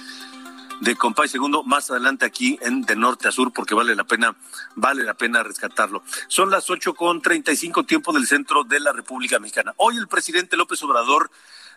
[0.81, 4.37] de Compay Segundo más adelante aquí en de norte a sur porque vale la pena
[4.77, 6.03] vale la pena rescatarlo.
[6.29, 9.75] Son las ocho con treinta y cinco tiempo del centro de la República Mexicana.
[9.77, 11.31] Hoy el presidente López Obrador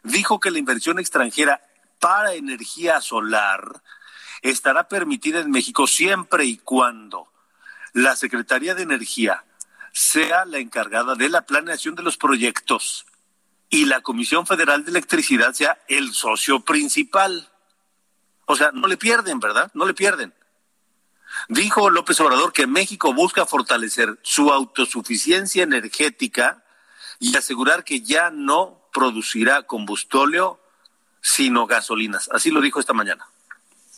[0.04, 1.62] dijo que la inversión extranjera
[2.04, 3.82] para energía solar
[4.42, 7.32] estará permitida en México siempre y cuando
[7.94, 9.46] la Secretaría de Energía
[9.94, 13.06] sea la encargada de la planeación de los proyectos
[13.70, 17.50] y la Comisión Federal de Electricidad sea el socio principal.
[18.48, 19.72] O sea, no le pierden, ¿verdad?
[19.74, 20.34] No le pierden.
[21.48, 26.66] Dijo López Obrador que México busca fortalecer su autosuficiencia energética
[27.20, 30.60] y asegurar que ya no producirá combustóleo,
[31.24, 32.30] sino gasolinas.
[32.32, 33.26] Así lo dijo esta mañana.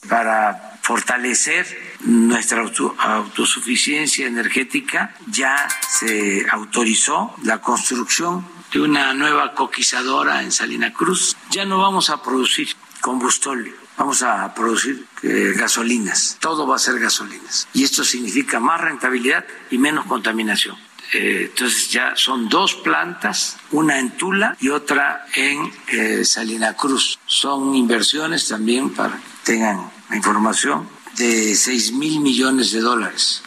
[0.08, 1.66] Para fortalecer
[2.02, 2.64] nuestra
[3.00, 11.36] autosuficiencia energética ya se autorizó la construcción de una nueva coquizadora en Salina Cruz.
[11.50, 12.70] Ya no vamos a producir
[13.02, 17.68] combustóleo vamos a producir eh, gasolinas, todo va a ser gasolinas.
[17.74, 20.76] Y esto significa más rentabilidad y menos contaminación.
[21.14, 27.20] Eh, entonces ya son dos plantas, una en Tula y otra en eh, Salina Cruz.
[27.26, 33.44] Son inversiones también para que tengan información de 6 mil millones de dólares.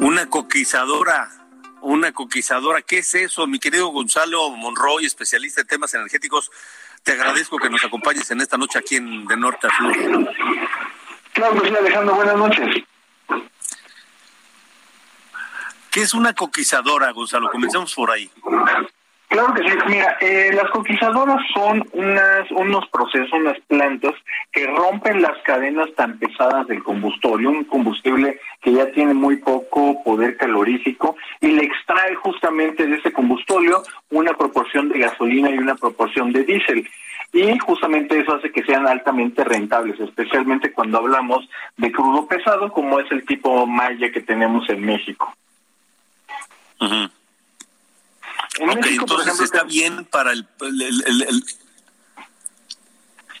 [0.00, 1.44] Una coquizadora
[1.84, 2.82] una conquistadora.
[2.82, 6.50] ¿Qué es eso, mi querido Gonzalo Monroy, especialista en temas energéticos?
[7.02, 9.94] Te agradezco que nos acompañes en esta noche aquí en De Norte a Sur.
[11.34, 12.84] Claro que sí, Alejandro, buenas noches.
[15.94, 17.48] ¿Qué es una coquizadora, Gonzalo?
[17.52, 18.28] Comencemos por ahí.
[19.28, 19.78] Claro que sí.
[19.86, 24.12] Mira, eh, las coquizadoras son unas, unos procesos, unas plantas
[24.50, 30.02] que rompen las cadenas tan pesadas del combustorio, un combustible que ya tiene muy poco
[30.02, 35.76] poder calorífico y le extrae justamente de ese combustorio una proporción de gasolina y una
[35.76, 36.90] proporción de diésel.
[37.32, 42.98] Y justamente eso hace que sean altamente rentables, especialmente cuando hablamos de crudo pesado, como
[42.98, 45.32] es el tipo Maya que tenemos en México.
[48.60, 50.46] Ok, entonces está bien para el...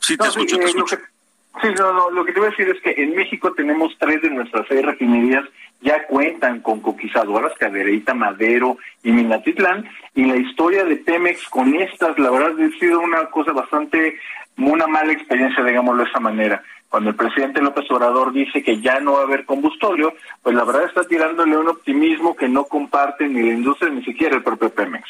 [0.00, 2.80] Sí, te escucho, eh, Lo que, sí, no, lo que te voy a decir es
[2.82, 5.44] que en México tenemos tres de nuestras seis refinerías
[5.80, 12.18] ya cuentan con coquizadoras, Cadereyta, Madero y Minatitlán, y la historia de Pemex con estas,
[12.18, 14.18] la verdad, ha sido una cosa bastante,
[14.56, 16.62] una mala experiencia, digámoslo de esa manera
[16.94, 20.62] cuando el presidente López Obrador dice que ya no va a haber combustóleo, pues la
[20.62, 24.72] verdad está tirándole un optimismo que no comparte ni la industria ni siquiera el propio
[24.72, 25.04] Pemex.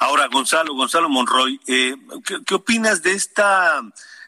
[0.00, 1.94] Ahora, Gonzalo, Gonzalo Monroy, eh,
[2.46, 3.80] ¿qué, opinas de esta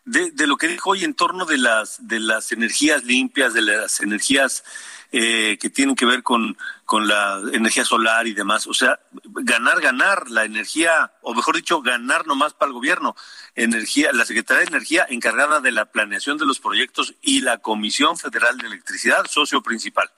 [0.04, 3.62] de, de, lo que dijo hoy en torno de las, de las energías limpias, de
[3.62, 4.64] las energías
[5.12, 8.66] eh, que tienen que ver con, con la energía solar y demás.
[8.66, 13.14] O sea, ganar, ganar la energía, o mejor dicho, ganar nomás para el gobierno.
[13.54, 18.18] Energía, la Secretaría de Energía encargada de la planeación de los proyectos y la Comisión
[18.18, 20.10] Federal de Electricidad, socio principal.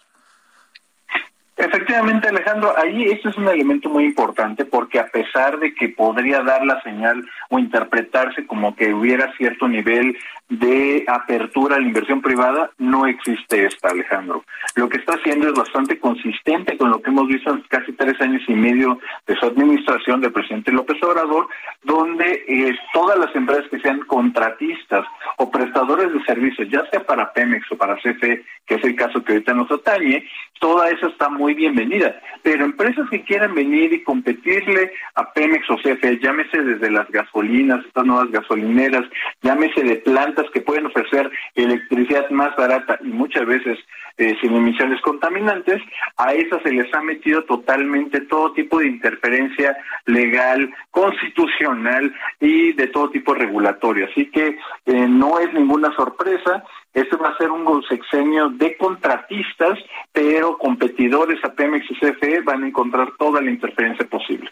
[1.59, 6.43] Efectivamente, Alejandro, ahí eso es un elemento muy importante porque a pesar de que podría
[6.43, 10.19] dar la señal o interpretarse como que hubiera cierto nivel
[10.49, 14.45] de apertura a la inversión privada, no existe esta, Alejandro.
[14.77, 18.21] Lo que está haciendo es bastante consistente con lo que hemos visto en casi tres
[18.21, 21.49] años y medio de su administración del presidente López Obrador,
[21.83, 25.05] donde eh, todas las empresas que sean contratistas
[25.39, 29.25] o prestadores de servicios, ya sea para Pemex o para CFE, que es el caso
[29.25, 30.25] que ahorita nos atañe,
[30.61, 32.21] toda eso está muy bienvenida.
[32.43, 37.85] Pero empresas que quieran venir y competirle a Pemex o CFE, llámese desde las gasolinas,
[37.85, 39.05] estas nuevas gasolineras,
[39.43, 43.79] llámese de plantas que pueden ofrecer electricidad más barata y muchas veces
[44.19, 45.83] eh, sin emisiones contaminantes,
[46.17, 49.77] a esas se les ha metido totalmente todo tipo de interferencia
[50.07, 54.07] legal, constitucional y de todo tipo regulatorio.
[54.11, 56.65] Así que eh, no es ninguna sorpresa
[56.97, 59.79] este va a ser un sexenio de contratistas,
[60.13, 64.51] pero competidores a Pemex y CFE van a encontrar toda la interferencia posible.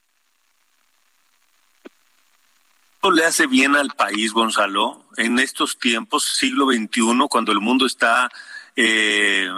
[3.10, 8.30] Le hace bien al país, Gonzalo, en estos tiempos, siglo XXI, cuando el mundo está
[8.76, 9.48] eh,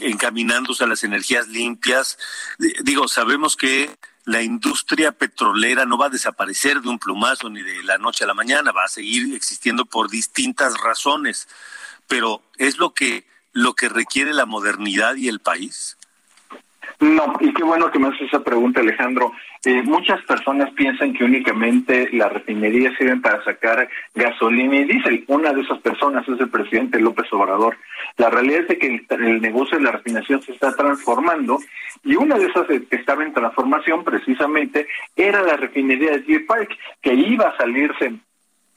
[0.00, 2.18] encaminándose a las energías limpias?
[2.82, 3.90] Digo, sabemos que
[4.24, 8.26] la industria petrolera no va a desaparecer de un plumazo ni de la noche a
[8.26, 11.46] la mañana, va a seguir existiendo por distintas razones
[12.08, 15.96] pero ¿es lo que, lo que requiere la modernidad y el país?
[17.00, 19.32] No, y qué bueno que me haces esa pregunta, Alejandro.
[19.66, 25.24] Eh, muchas personas piensan que únicamente las refinerías sirven para sacar gasolina y diésel.
[25.26, 27.76] Una de esas personas es el presidente López Obrador.
[28.16, 31.58] La realidad es que el, negocio de la refinación se está transformando
[32.04, 34.86] y una de esas que estaba en transformación precisamente
[35.16, 36.70] era la refinería de Deer Park,
[37.02, 38.12] que iba a salirse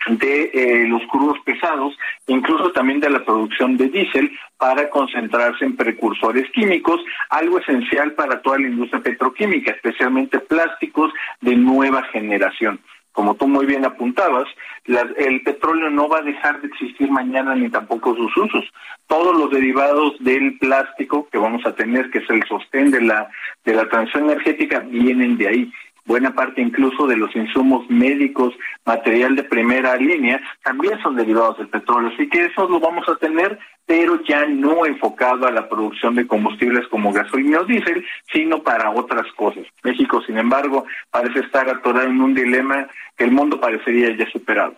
[0.08, 1.97] de eh, los crudos pesados,
[2.28, 8.41] incluso también de la producción de diésel para concentrarse en precursores químicos, algo esencial para
[8.41, 12.80] toda la industria petroquímica, especialmente plásticos de nueva generación.
[13.12, 14.47] Como tú muy bien apuntabas,
[14.86, 18.66] el petróleo no va a dejar de existir mañana ni tampoco sus usos.
[19.08, 23.30] Todos los derivados del plástico que vamos a tener, que es el sostén de la
[23.66, 25.74] de la transición energética, vienen de ahí
[26.10, 31.70] buena parte incluso de los insumos médicos, material de primera línea, también son derivados del
[31.70, 32.10] petróleo.
[32.12, 36.26] Así que eso lo vamos a tener, pero ya no enfocado a la producción de
[36.26, 38.03] combustibles como gasolina o diésel,
[38.34, 39.66] sino para otras cosas.
[39.84, 44.76] México, sin embargo, parece estar atorado en un dilema que el mundo parecería ya superado.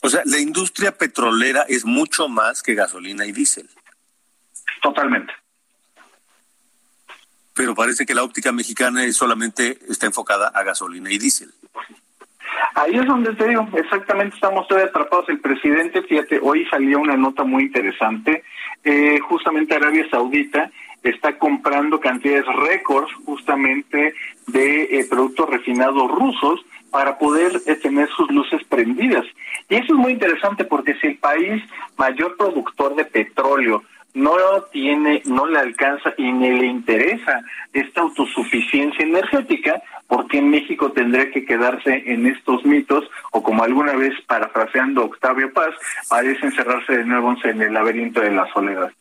[0.00, 3.68] O sea, la industria petrolera es mucho más que gasolina y diésel.
[4.80, 5.32] Totalmente
[7.58, 11.50] pero parece que la óptica mexicana solamente está enfocada a gasolina y diésel.
[12.76, 15.28] Ahí es donde te digo, exactamente estamos todavía atrapados.
[15.28, 18.44] El presidente, fíjate, hoy salió una nota muy interesante.
[18.84, 20.70] Eh, justamente Arabia Saudita
[21.02, 24.14] está comprando cantidades récords justamente
[24.46, 29.26] de eh, productos refinados rusos para poder eh, tener sus luces prendidas.
[29.68, 31.60] Y eso es muy interesante porque si el país
[31.96, 33.82] mayor productor de petróleo
[34.18, 37.40] no tiene, no le alcanza y ni le interesa
[37.72, 44.14] esta autosuficiencia energética, porque México tendría que quedarse en estos mitos, o como alguna vez
[44.26, 45.74] parafraseando Octavio Paz,
[46.08, 48.92] parece encerrarse de nuevo en el laberinto de la soledad.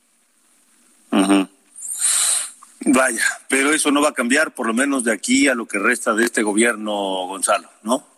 [2.86, 5.80] Vaya, pero eso no va a cambiar, por lo menos de aquí a lo que
[5.80, 6.94] resta de este gobierno,
[7.28, 8.17] Gonzalo, ¿no?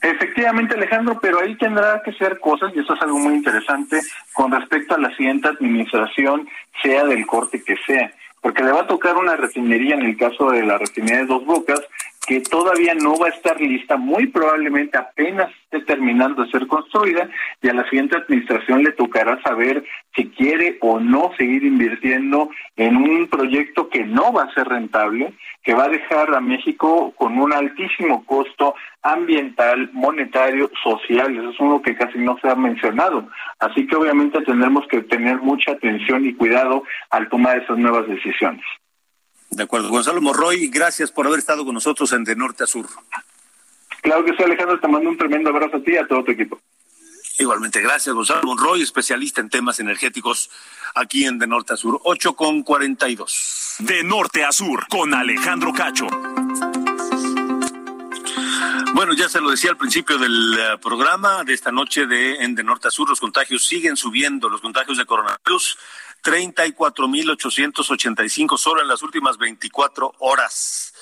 [0.00, 4.00] Efectivamente, Alejandro, pero ahí tendrá que ser cosas, y eso es algo muy interesante,
[4.32, 6.48] con respecto a la siguiente administración,
[6.82, 10.50] sea del corte que sea, porque le va a tocar una refinería, en el caso
[10.50, 11.80] de la refinería de Dos Bocas,
[12.28, 17.26] que todavía no va a estar lista, muy probablemente apenas esté terminando de ser construida
[17.62, 19.82] y a la siguiente administración le tocará saber
[20.14, 25.32] si quiere o no seguir invirtiendo en un proyecto que no va a ser rentable,
[25.62, 31.60] que va a dejar a México con un altísimo costo ambiental, monetario, social, eso es
[31.60, 33.26] uno que casi no se ha mencionado.
[33.58, 38.64] Así que obviamente tendremos que tener mucha atención y cuidado al tomar esas nuevas decisiones.
[39.58, 39.88] De acuerdo.
[39.88, 42.86] Gonzalo Morroy, gracias por haber estado con nosotros en De Norte a Sur.
[44.02, 46.30] Claro que sí, Alejandro, te mando un tremendo abrazo a ti y a todo tu
[46.30, 46.60] equipo.
[47.40, 50.48] Igualmente, gracias, Gonzalo Monroy, especialista en temas energéticos
[50.94, 53.76] aquí en De Norte a Sur, 8 con 42.
[53.80, 56.06] De Norte a Sur, con Alejandro Cacho.
[58.94, 62.54] Bueno, ya se lo decía al principio del eh, programa de esta noche de en
[62.54, 65.78] de norte a sur, los contagios siguen subiendo, los contagios de coronavirus,
[66.22, 70.92] 34.885 solo en las últimas 24 horas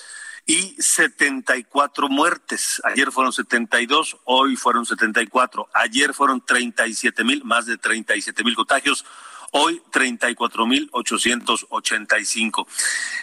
[0.46, 2.80] y 74 muertes.
[2.84, 5.68] Ayer fueron 72, hoy fueron 74.
[5.74, 9.04] Ayer fueron 37 mil, más de 37 mil contagios.
[9.50, 12.66] Hoy 34.885.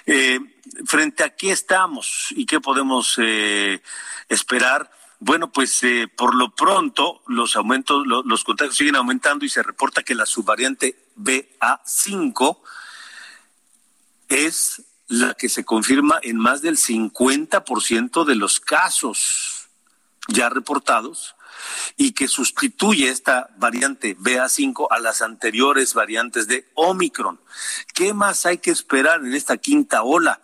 [0.05, 0.39] Eh,
[0.85, 3.81] ¿Frente a qué estamos y qué podemos eh,
[4.29, 4.91] esperar?
[5.19, 10.03] Bueno, pues eh, por lo pronto los aumentos, los contagios siguen aumentando y se reporta
[10.03, 12.59] que la subvariante BA5
[14.29, 19.69] es la que se confirma en más del 50% de los casos
[20.27, 21.35] ya reportados
[21.97, 27.39] y que sustituye esta variante BA5 a las anteriores variantes de Omicron.
[27.93, 30.41] ¿Qué más hay que esperar en esta quinta ola?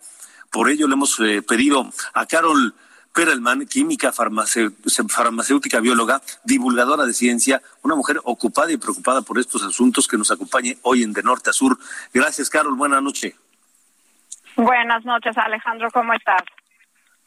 [0.50, 2.74] Por ello le hemos eh, pedido a Carol
[3.14, 10.06] Perelman, química farmacéutica, bióloga, divulgadora de ciencia, una mujer ocupada y preocupada por estos asuntos
[10.06, 11.78] que nos acompañe hoy en De Norte a Sur.
[12.14, 12.74] Gracias, Carol.
[12.74, 13.34] Buenas noches.
[14.56, 15.90] Buenas noches, Alejandro.
[15.90, 16.42] ¿Cómo estás?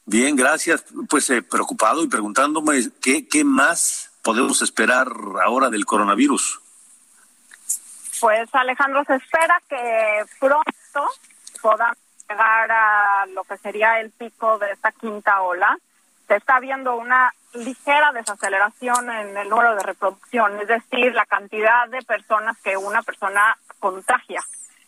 [0.06, 0.86] Bien, gracias.
[1.10, 5.08] Pues eh, preocupado y preguntándome qué, qué más podemos esperar
[5.46, 6.60] ahora del coronavirus.
[8.20, 10.64] Pues Alejandro, se espera que pronto
[11.62, 11.98] podamos
[12.34, 15.78] llegar a lo que sería el pico de esta quinta ola.
[16.28, 21.88] Se está viendo una ligera desaceleración en el número de reproducción, es decir, la cantidad
[21.90, 24.42] de personas que una persona contagia.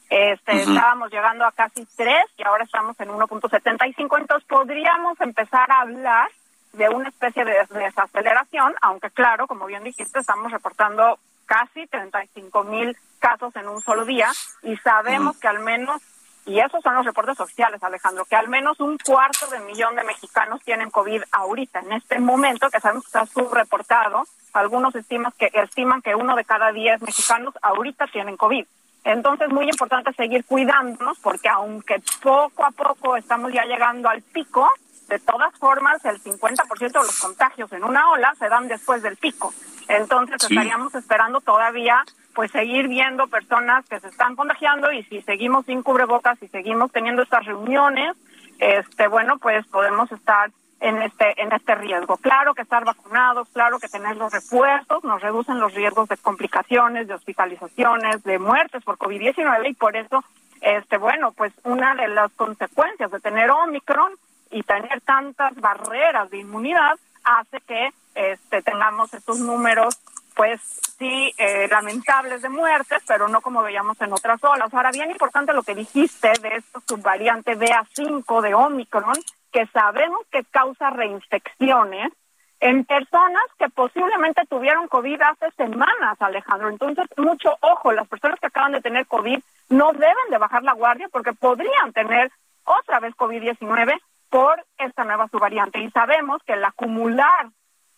[0.10, 5.82] Este, Estábamos llegando a casi 3 y ahora estamos en 1.75, entonces podríamos empezar a
[5.82, 6.30] hablar
[6.74, 12.98] de una especie de desaceleración, aunque claro, como bien dijiste, estamos reportando casi 35 mil
[13.20, 14.32] casos en un solo día
[14.64, 16.02] y sabemos que al menos,
[16.46, 20.04] y esos son los reportes oficiales, Alejandro, que al menos un cuarto de millón de
[20.04, 24.24] mexicanos tienen COVID ahorita, en este momento, que sabemos que está subreportado.
[24.54, 28.66] Algunos estiman que, estiman que uno de cada diez mexicanos ahorita tienen COVID.
[29.06, 34.70] Entonces, muy importante seguir cuidándonos porque aunque poco a poco estamos ya llegando al pico,
[35.08, 39.18] de todas formas, el 50% de los contagios en una ola se dan después del
[39.18, 39.52] pico.
[39.88, 42.04] Entonces, estaríamos esperando todavía
[42.36, 46.92] pues seguir viendo personas que se están contagiando y si seguimos sin cubrebocas y seguimos
[46.92, 48.16] teniendo estas reuniones,
[48.60, 52.18] este bueno, pues podemos estar en este en este riesgo.
[52.18, 57.08] Claro que estar vacunados, claro que tener los refuerzos nos reducen los riesgos de complicaciones,
[57.08, 60.24] de hospitalizaciones, de muertes por COVID-19 y por eso
[60.60, 64.12] este bueno, pues una de las consecuencias de tener Omicron
[64.52, 69.98] y tener tantas barreras de inmunidad hace que este tengamos estos números
[70.36, 70.62] pues
[70.98, 74.74] sí eh, lamentables de muertes, pero no como veíamos en otras olas.
[74.74, 79.16] Ahora, bien importante lo que dijiste de esta subvariante BA5 de Omicron,
[79.52, 82.12] que sabemos que causa reinfecciones
[82.60, 86.70] en personas que posiblemente tuvieron COVID hace semanas, Alejandro.
[86.70, 90.74] Entonces, mucho ojo, las personas que acaban de tener COVID no deben de bajar la
[90.74, 92.32] guardia porque podrían tener
[92.64, 95.80] otra vez COVID-19 por esta nueva subvariante.
[95.80, 97.50] Y sabemos que el acumular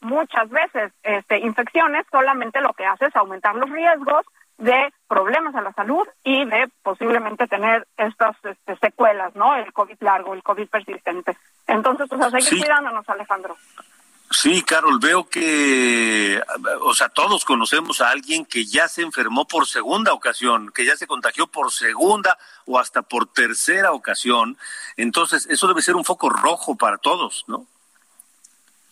[0.02, 4.26] muchas veces este, infecciones solamente lo que hace es aumentar los riesgos
[4.58, 9.56] de problemas a la salud y de posiblemente tener estas este, secuelas, ¿no?
[9.56, 11.38] El COVID largo, el COVID persistente.
[11.68, 13.56] Entonces, pues a seguir cuidándonos, Alejandro.
[14.30, 16.42] Sí, Carol, veo que,
[16.82, 20.98] o sea, todos conocemos a alguien que ya se enfermó por segunda ocasión, que ya
[20.98, 24.58] se contagió por segunda o hasta por tercera ocasión.
[24.98, 27.68] Entonces, eso debe ser un foco rojo para todos, ¿no?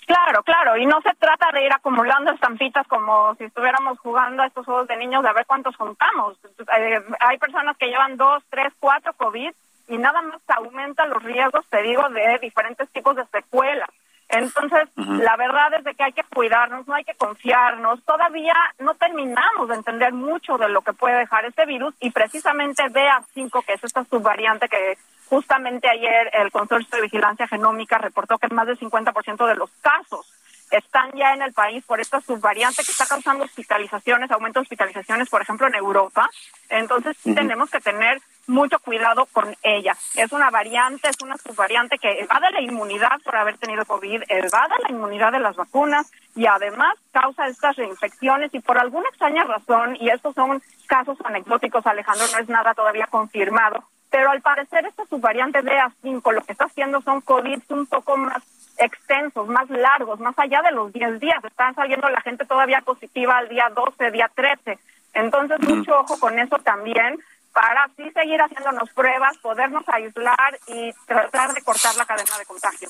[0.06, 4.48] Claro, claro, y no se trata de ir acumulando estampitas como si estuviéramos jugando a
[4.48, 6.38] estos juegos de niños de a ver cuántos juntamos.
[6.78, 9.52] Eh, hay personas que llevan dos, tres, cuatro COVID
[9.88, 13.90] y nada más aumenta los riesgos, te digo, de diferentes tipos de secuelas.
[14.28, 18.04] Entonces, la verdad es de que hay que cuidarnos, no hay que confiarnos.
[18.04, 22.84] Todavía no terminamos de entender mucho de lo que puede dejar este virus y precisamente
[22.84, 24.98] BA5, que es esta subvariante que
[25.30, 30.32] justamente ayer el Consorcio de Vigilancia Genómica reportó que más del 50% de los casos
[30.72, 35.30] están ya en el país por esta subvariante que está causando hospitalizaciones, aumento de hospitalizaciones,
[35.30, 36.30] por ejemplo, en Europa.
[36.70, 39.96] Entonces, tenemos que tener mucho cuidado con ella.
[40.16, 44.76] Es una variante, es una subvariante que evade la inmunidad por haber tenido COVID, evade
[44.84, 49.98] la inmunidad de las vacunas y además causa estas reinfecciones y por alguna extraña razón,
[50.00, 55.06] y estos son casos anecdóticos, Alejandro, no es nada todavía confirmado, pero al parecer esta
[55.08, 58.42] subvariante BA5 lo que está haciendo son COVID un poco más
[58.78, 61.44] extensos, más largos, más allá de los 10 días.
[61.44, 64.80] Están saliendo la gente todavía positiva al día 12, día 13.
[65.16, 67.20] Entonces, mucho ojo con eso también
[67.52, 72.88] para así seguir haciéndonos pruebas, podernos aislar y tratar de cortar la cadena de contagio.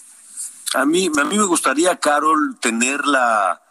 [0.75, 3.63] A mí, a mí me gustaría, Carol, tener la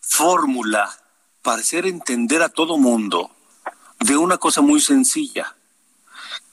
[0.00, 0.88] fórmula
[1.42, 3.32] para hacer entender a todo mundo
[3.98, 5.56] de una cosa muy sencilla,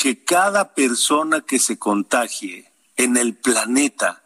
[0.05, 4.21] que cada persona que se contagie en el planeta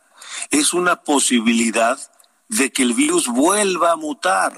[0.51, 1.97] es una posibilidad
[2.49, 4.51] de que el virus vuelva a mutar.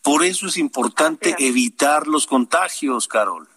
[0.00, 3.48] Por eso es importante evitar los contagios, Carol.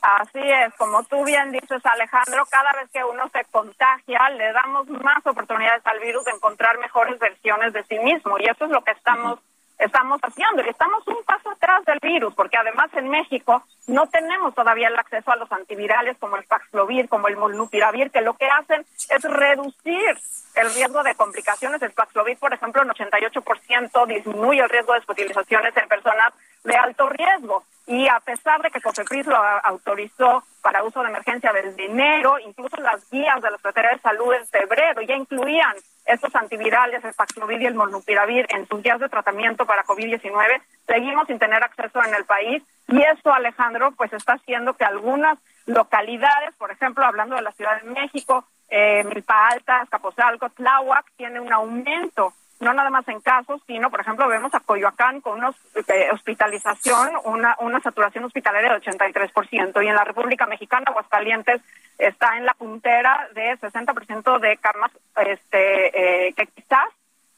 [0.00, 4.88] Así es, como tú bien dices, Alejandro, cada vez que uno se contagia, le damos
[4.88, 8.38] más oportunidades al virus de encontrar mejores versiones de sí mismo.
[8.38, 9.40] Y eso es lo que estamos
[9.78, 14.54] estamos haciendo y estamos un paso atrás del virus, porque además en México no tenemos
[14.54, 18.46] todavía el acceso a los antivirales como el Paxlovid, como el Molnupiravir, que lo que
[18.46, 20.18] hacen es reducir
[20.54, 21.82] el riesgo de complicaciones.
[21.82, 27.08] El Paxlovid, por ejemplo, en 88% disminuye el riesgo de hospitalizaciones en personas de alto
[27.08, 27.64] riesgo.
[27.86, 32.76] Y a pesar de que COFEPRIS lo autorizó para uso de emergencia desde enero, incluso
[32.78, 37.60] las guías de la Secretaría de Salud en febrero ya incluían estos antivirales, el Paxlovid
[37.60, 42.14] y el Molnupiravir, en sus guías de tratamiento para COVID-19, seguimos sin tener acceso en
[42.14, 42.62] el país.
[42.88, 47.80] Y esto, Alejandro, pues está haciendo que algunas localidades, por ejemplo, hablando de la Ciudad
[47.80, 53.60] de México, eh, Milpa Alta, Escapozalco, Tláhuac, tiene un aumento no nada más en casos,
[53.66, 58.80] sino, por ejemplo, vemos a Coyoacán con una eh, hospitalización, una, una saturación hospitalaria de
[58.80, 61.60] 83%, y en la República Mexicana, Aguascalientes
[61.98, 66.88] está en la puntera de 60% de camas este, eh, que quizás,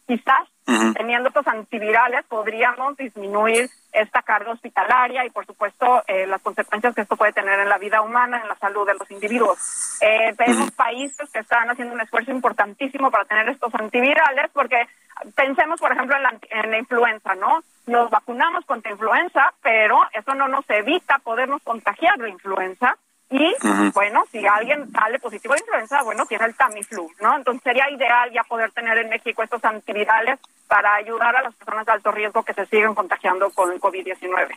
[0.07, 0.49] quizás
[0.95, 7.03] teniendo estos antivirales podríamos disminuir esta carga hospitalaria y, por supuesto, eh, las consecuencias que
[7.03, 9.59] esto puede tener en la vida humana, en la salud de los individuos.
[10.01, 14.87] Eh, vemos países que están haciendo un esfuerzo importantísimo para tener estos antivirales, porque
[15.35, 17.63] pensemos, por ejemplo, en la, en la influenza, ¿no?
[17.87, 22.97] Nos vacunamos contra influenza, pero eso no nos evita podernos contagiar de influenza
[23.29, 23.55] y
[23.93, 27.37] bueno, si alguien sale positivo de influenza, bueno, tiene el Tamiflu, ¿no?
[27.37, 31.87] Entonces sería ideal ya poder tener en México estos antivirales para ayudar a las personas
[31.87, 34.57] de alto riesgo que se siguen contagiando con el COVID-19.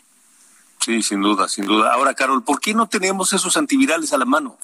[0.80, 1.94] Sí, sin duda, sin duda.
[1.94, 4.58] Ahora, Carol, ¿por qué no tenemos esos antivirales a la mano?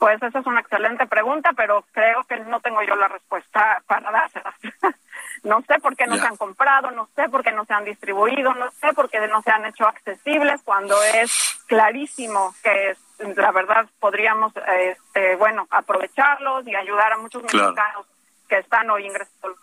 [0.00, 4.10] Pues esa es una excelente pregunta, pero creo que no tengo yo la respuesta para
[4.10, 4.54] dárselas.
[5.42, 7.84] No sé por qué no se han comprado, no sé por qué no se han
[7.84, 12.96] distribuido, no sé por qué no se han hecho accesibles cuando es clarísimo que
[13.36, 18.06] la verdad podríamos, este, bueno, aprovecharlos y ayudar a muchos mexicanos
[18.48, 19.56] que están hoy ingresando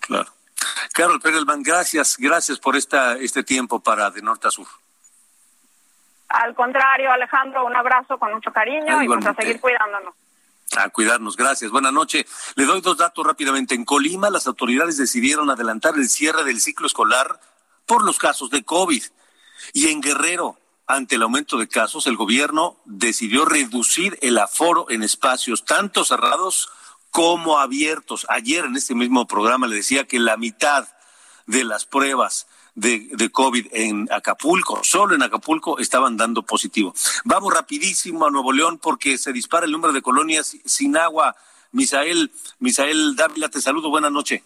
[0.00, 0.32] Claro.
[0.92, 4.66] Carol Perelman, gracias, gracias por esta, este tiempo para De Norte a Sur.
[6.30, 10.14] Al contrario, Alejandro, un abrazo con mucho cariño y pues a seguir cuidándonos.
[10.76, 11.72] A cuidarnos, gracias.
[11.72, 12.24] Buenas noches.
[12.54, 13.74] Le doy dos datos rápidamente.
[13.74, 17.40] En Colima, las autoridades decidieron adelantar el cierre del ciclo escolar
[17.84, 19.02] por los casos de COVID.
[19.72, 20.56] Y en Guerrero,
[20.86, 26.70] ante el aumento de casos, el gobierno decidió reducir el aforo en espacios tanto cerrados
[27.10, 28.24] como abiertos.
[28.28, 30.86] Ayer en este mismo programa le decía que la mitad
[31.46, 32.46] de las pruebas
[32.80, 36.94] de, de, COVID en Acapulco, solo en Acapulco estaban dando positivo.
[37.24, 41.36] Vamos rapidísimo a Nuevo León porque se dispara el número de colonias sin agua.
[41.72, 44.42] Misael, Misael Dávila, te saludo, buenas noches.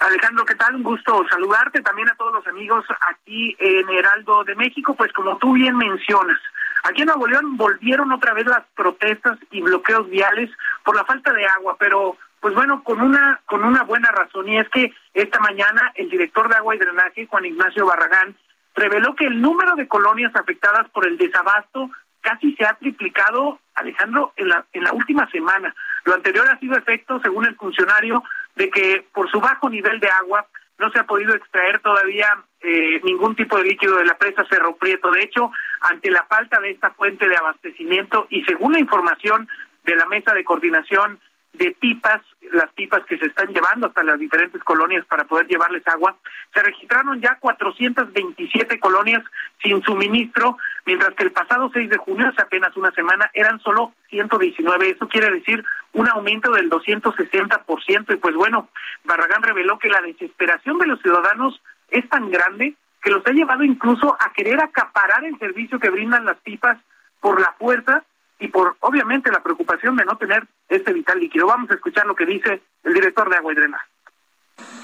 [0.00, 0.76] Alejandro, ¿qué tal?
[0.76, 4.94] Un gusto saludarte también a todos los amigos aquí en Heraldo de México.
[4.94, 6.38] Pues como tú bien mencionas,
[6.84, 10.50] aquí en Nuevo León volvieron otra vez las protestas y bloqueos viales
[10.84, 14.58] por la falta de agua, pero pues bueno, con una con una buena razón y
[14.58, 18.34] es que esta mañana el director de agua y drenaje, Juan Ignacio Barragán,
[18.74, 21.90] reveló que el número de colonias afectadas por el desabasto
[22.22, 25.74] casi se ha triplicado, Alejandro, en la en la última semana.
[26.04, 28.22] Lo anterior ha sido efecto, según el funcionario,
[28.56, 30.46] de que por su bajo nivel de agua
[30.78, 34.76] no se ha podido extraer todavía eh, ningún tipo de líquido de la presa Cerro
[34.76, 35.10] Prieto.
[35.10, 39.46] De hecho, ante la falta de esta fuente de abastecimiento y según la información
[39.84, 41.20] de la mesa de coordinación
[41.52, 42.22] de pipas,
[42.52, 46.16] las pipas que se están llevando hasta las diferentes colonias para poder llevarles agua.
[46.54, 49.22] Se registraron ya 427 colonias
[49.62, 53.92] sin suministro, mientras que el pasado 6 de junio, hace apenas una semana, eran solo
[54.08, 54.90] 119.
[54.90, 58.14] Eso quiere decir un aumento del 260%.
[58.14, 58.68] Y pues bueno,
[59.04, 63.64] Barragán reveló que la desesperación de los ciudadanos es tan grande que los ha llevado
[63.64, 66.78] incluso a querer acaparar el servicio que brindan las pipas
[67.20, 68.04] por la fuerza
[68.40, 71.46] y por obviamente la preocupación de no tener este vital líquido.
[71.46, 73.86] Vamos a escuchar lo que dice el director de Agua y Drenaje.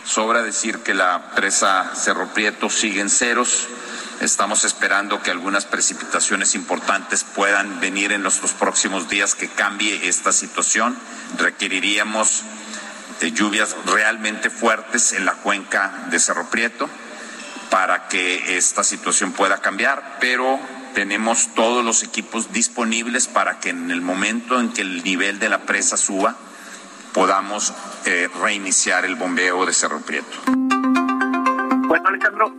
[0.05, 3.69] Sobra decir que la presa Cerro Prieto sigue en ceros.
[4.21, 10.33] Estamos esperando que algunas precipitaciones importantes puedan venir en los próximos días que cambie esta
[10.33, 10.97] situación.
[11.39, 12.45] Requeriríamos
[13.21, 16.89] de lluvias realmente fuertes en la cuenca de Cerro Prieto
[17.71, 20.59] para que esta situación pueda cambiar, pero
[20.97, 25.51] tenemos todos los equipos disponibles para que en el momento en que el nivel de
[25.51, 26.35] la presa suba,
[27.13, 27.75] podamos
[28.07, 30.39] eh, reiniciar el bombeo de Cerro Prieto.
[30.47, 32.51] Bueno, Alejandro,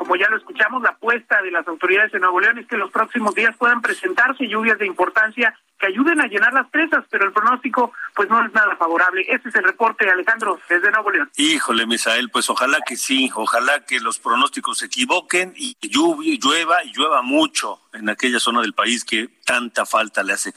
[0.00, 2.90] como ya lo escuchamos, la apuesta de las autoridades de Nuevo León es que los
[2.90, 7.34] próximos días puedan presentarse lluvias de importancia que ayuden a llenar las presas, pero el
[7.34, 9.26] pronóstico pues no es nada favorable.
[9.28, 11.30] Ese es el reporte, Alejandro, desde Nuevo León.
[11.36, 16.82] Híjole, Misael, pues ojalá que sí, ojalá que los pronósticos se equivoquen y lluvia, llueva
[16.82, 20.54] y llueva mucho en aquella zona del país que tanta falta le hace.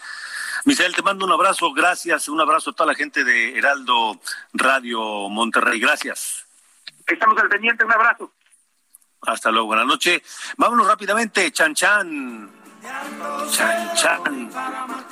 [0.64, 4.22] Misael, te mando un abrazo, gracias, un abrazo a toda la gente de Heraldo
[4.54, 6.48] Radio Monterrey, gracias.
[7.06, 8.32] Estamos al pendiente, un abrazo.
[9.26, 10.22] Hasta luego, buenas noches.
[10.58, 12.50] Vámonos rápidamente, Chan Chan.
[13.52, 14.50] Chan Chan,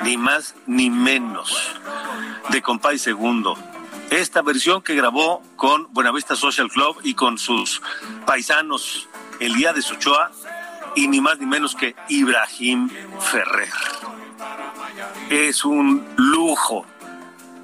[0.04, 1.80] ni más ni menos,
[2.50, 3.58] de Compay Segundo.
[4.10, 7.82] Esta versión que grabó con Buenavista Social Club y con sus
[8.26, 9.08] paisanos
[9.40, 10.32] Elías Ochoa
[10.96, 12.90] y ni más ni menos que Ibrahim
[13.22, 13.70] Ferrer.
[15.30, 16.86] Es un lujo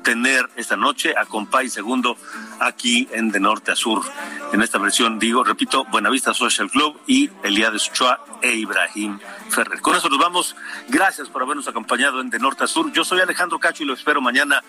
[0.08, 2.16] tener esta noche a Compay Segundo
[2.62, 4.06] aquí en De Norte a Sur.
[4.54, 9.82] En esta versión, digo, repito, Buenavista Social Club y Elías Ochoa e Ibrahim Ferrer.
[9.82, 10.56] Con eso nos vamos.
[10.88, 12.90] Gracias por habernos acompañado en De Norte a Sur.
[12.94, 14.64] Yo soy Alejandro Cacho y lo espero mañana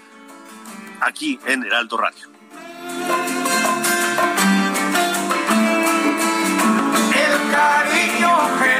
[1.00, 2.26] aquí en Heraldo Radio.
[7.14, 8.77] El cariño que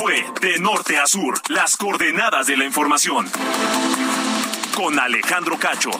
[0.00, 3.30] fue De Norte a Sur, las coordenadas de la información.
[4.74, 5.90] Con Alejandro Cacho.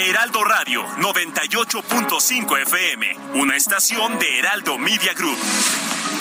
[0.00, 5.38] Heraldo Radio 98.5 FM, una estación de Heraldo Media Group.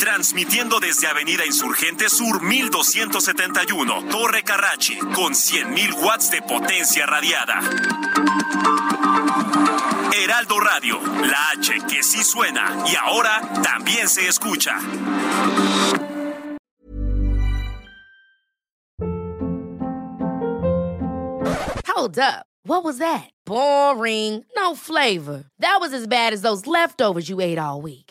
[0.01, 7.59] Transmitiendo desde Avenida Insurgente Sur 1271, Torre Carrachi, con 100.000 watts de potencia radiada.
[10.11, 14.79] Heraldo Radio, la H que sí suena y ahora también se escucha.
[21.85, 22.47] Hold up.
[22.65, 23.29] What was that?
[23.45, 24.43] Boring.
[24.55, 25.43] No flavor.
[25.59, 28.10] That was as bad as those leftovers you ate all week.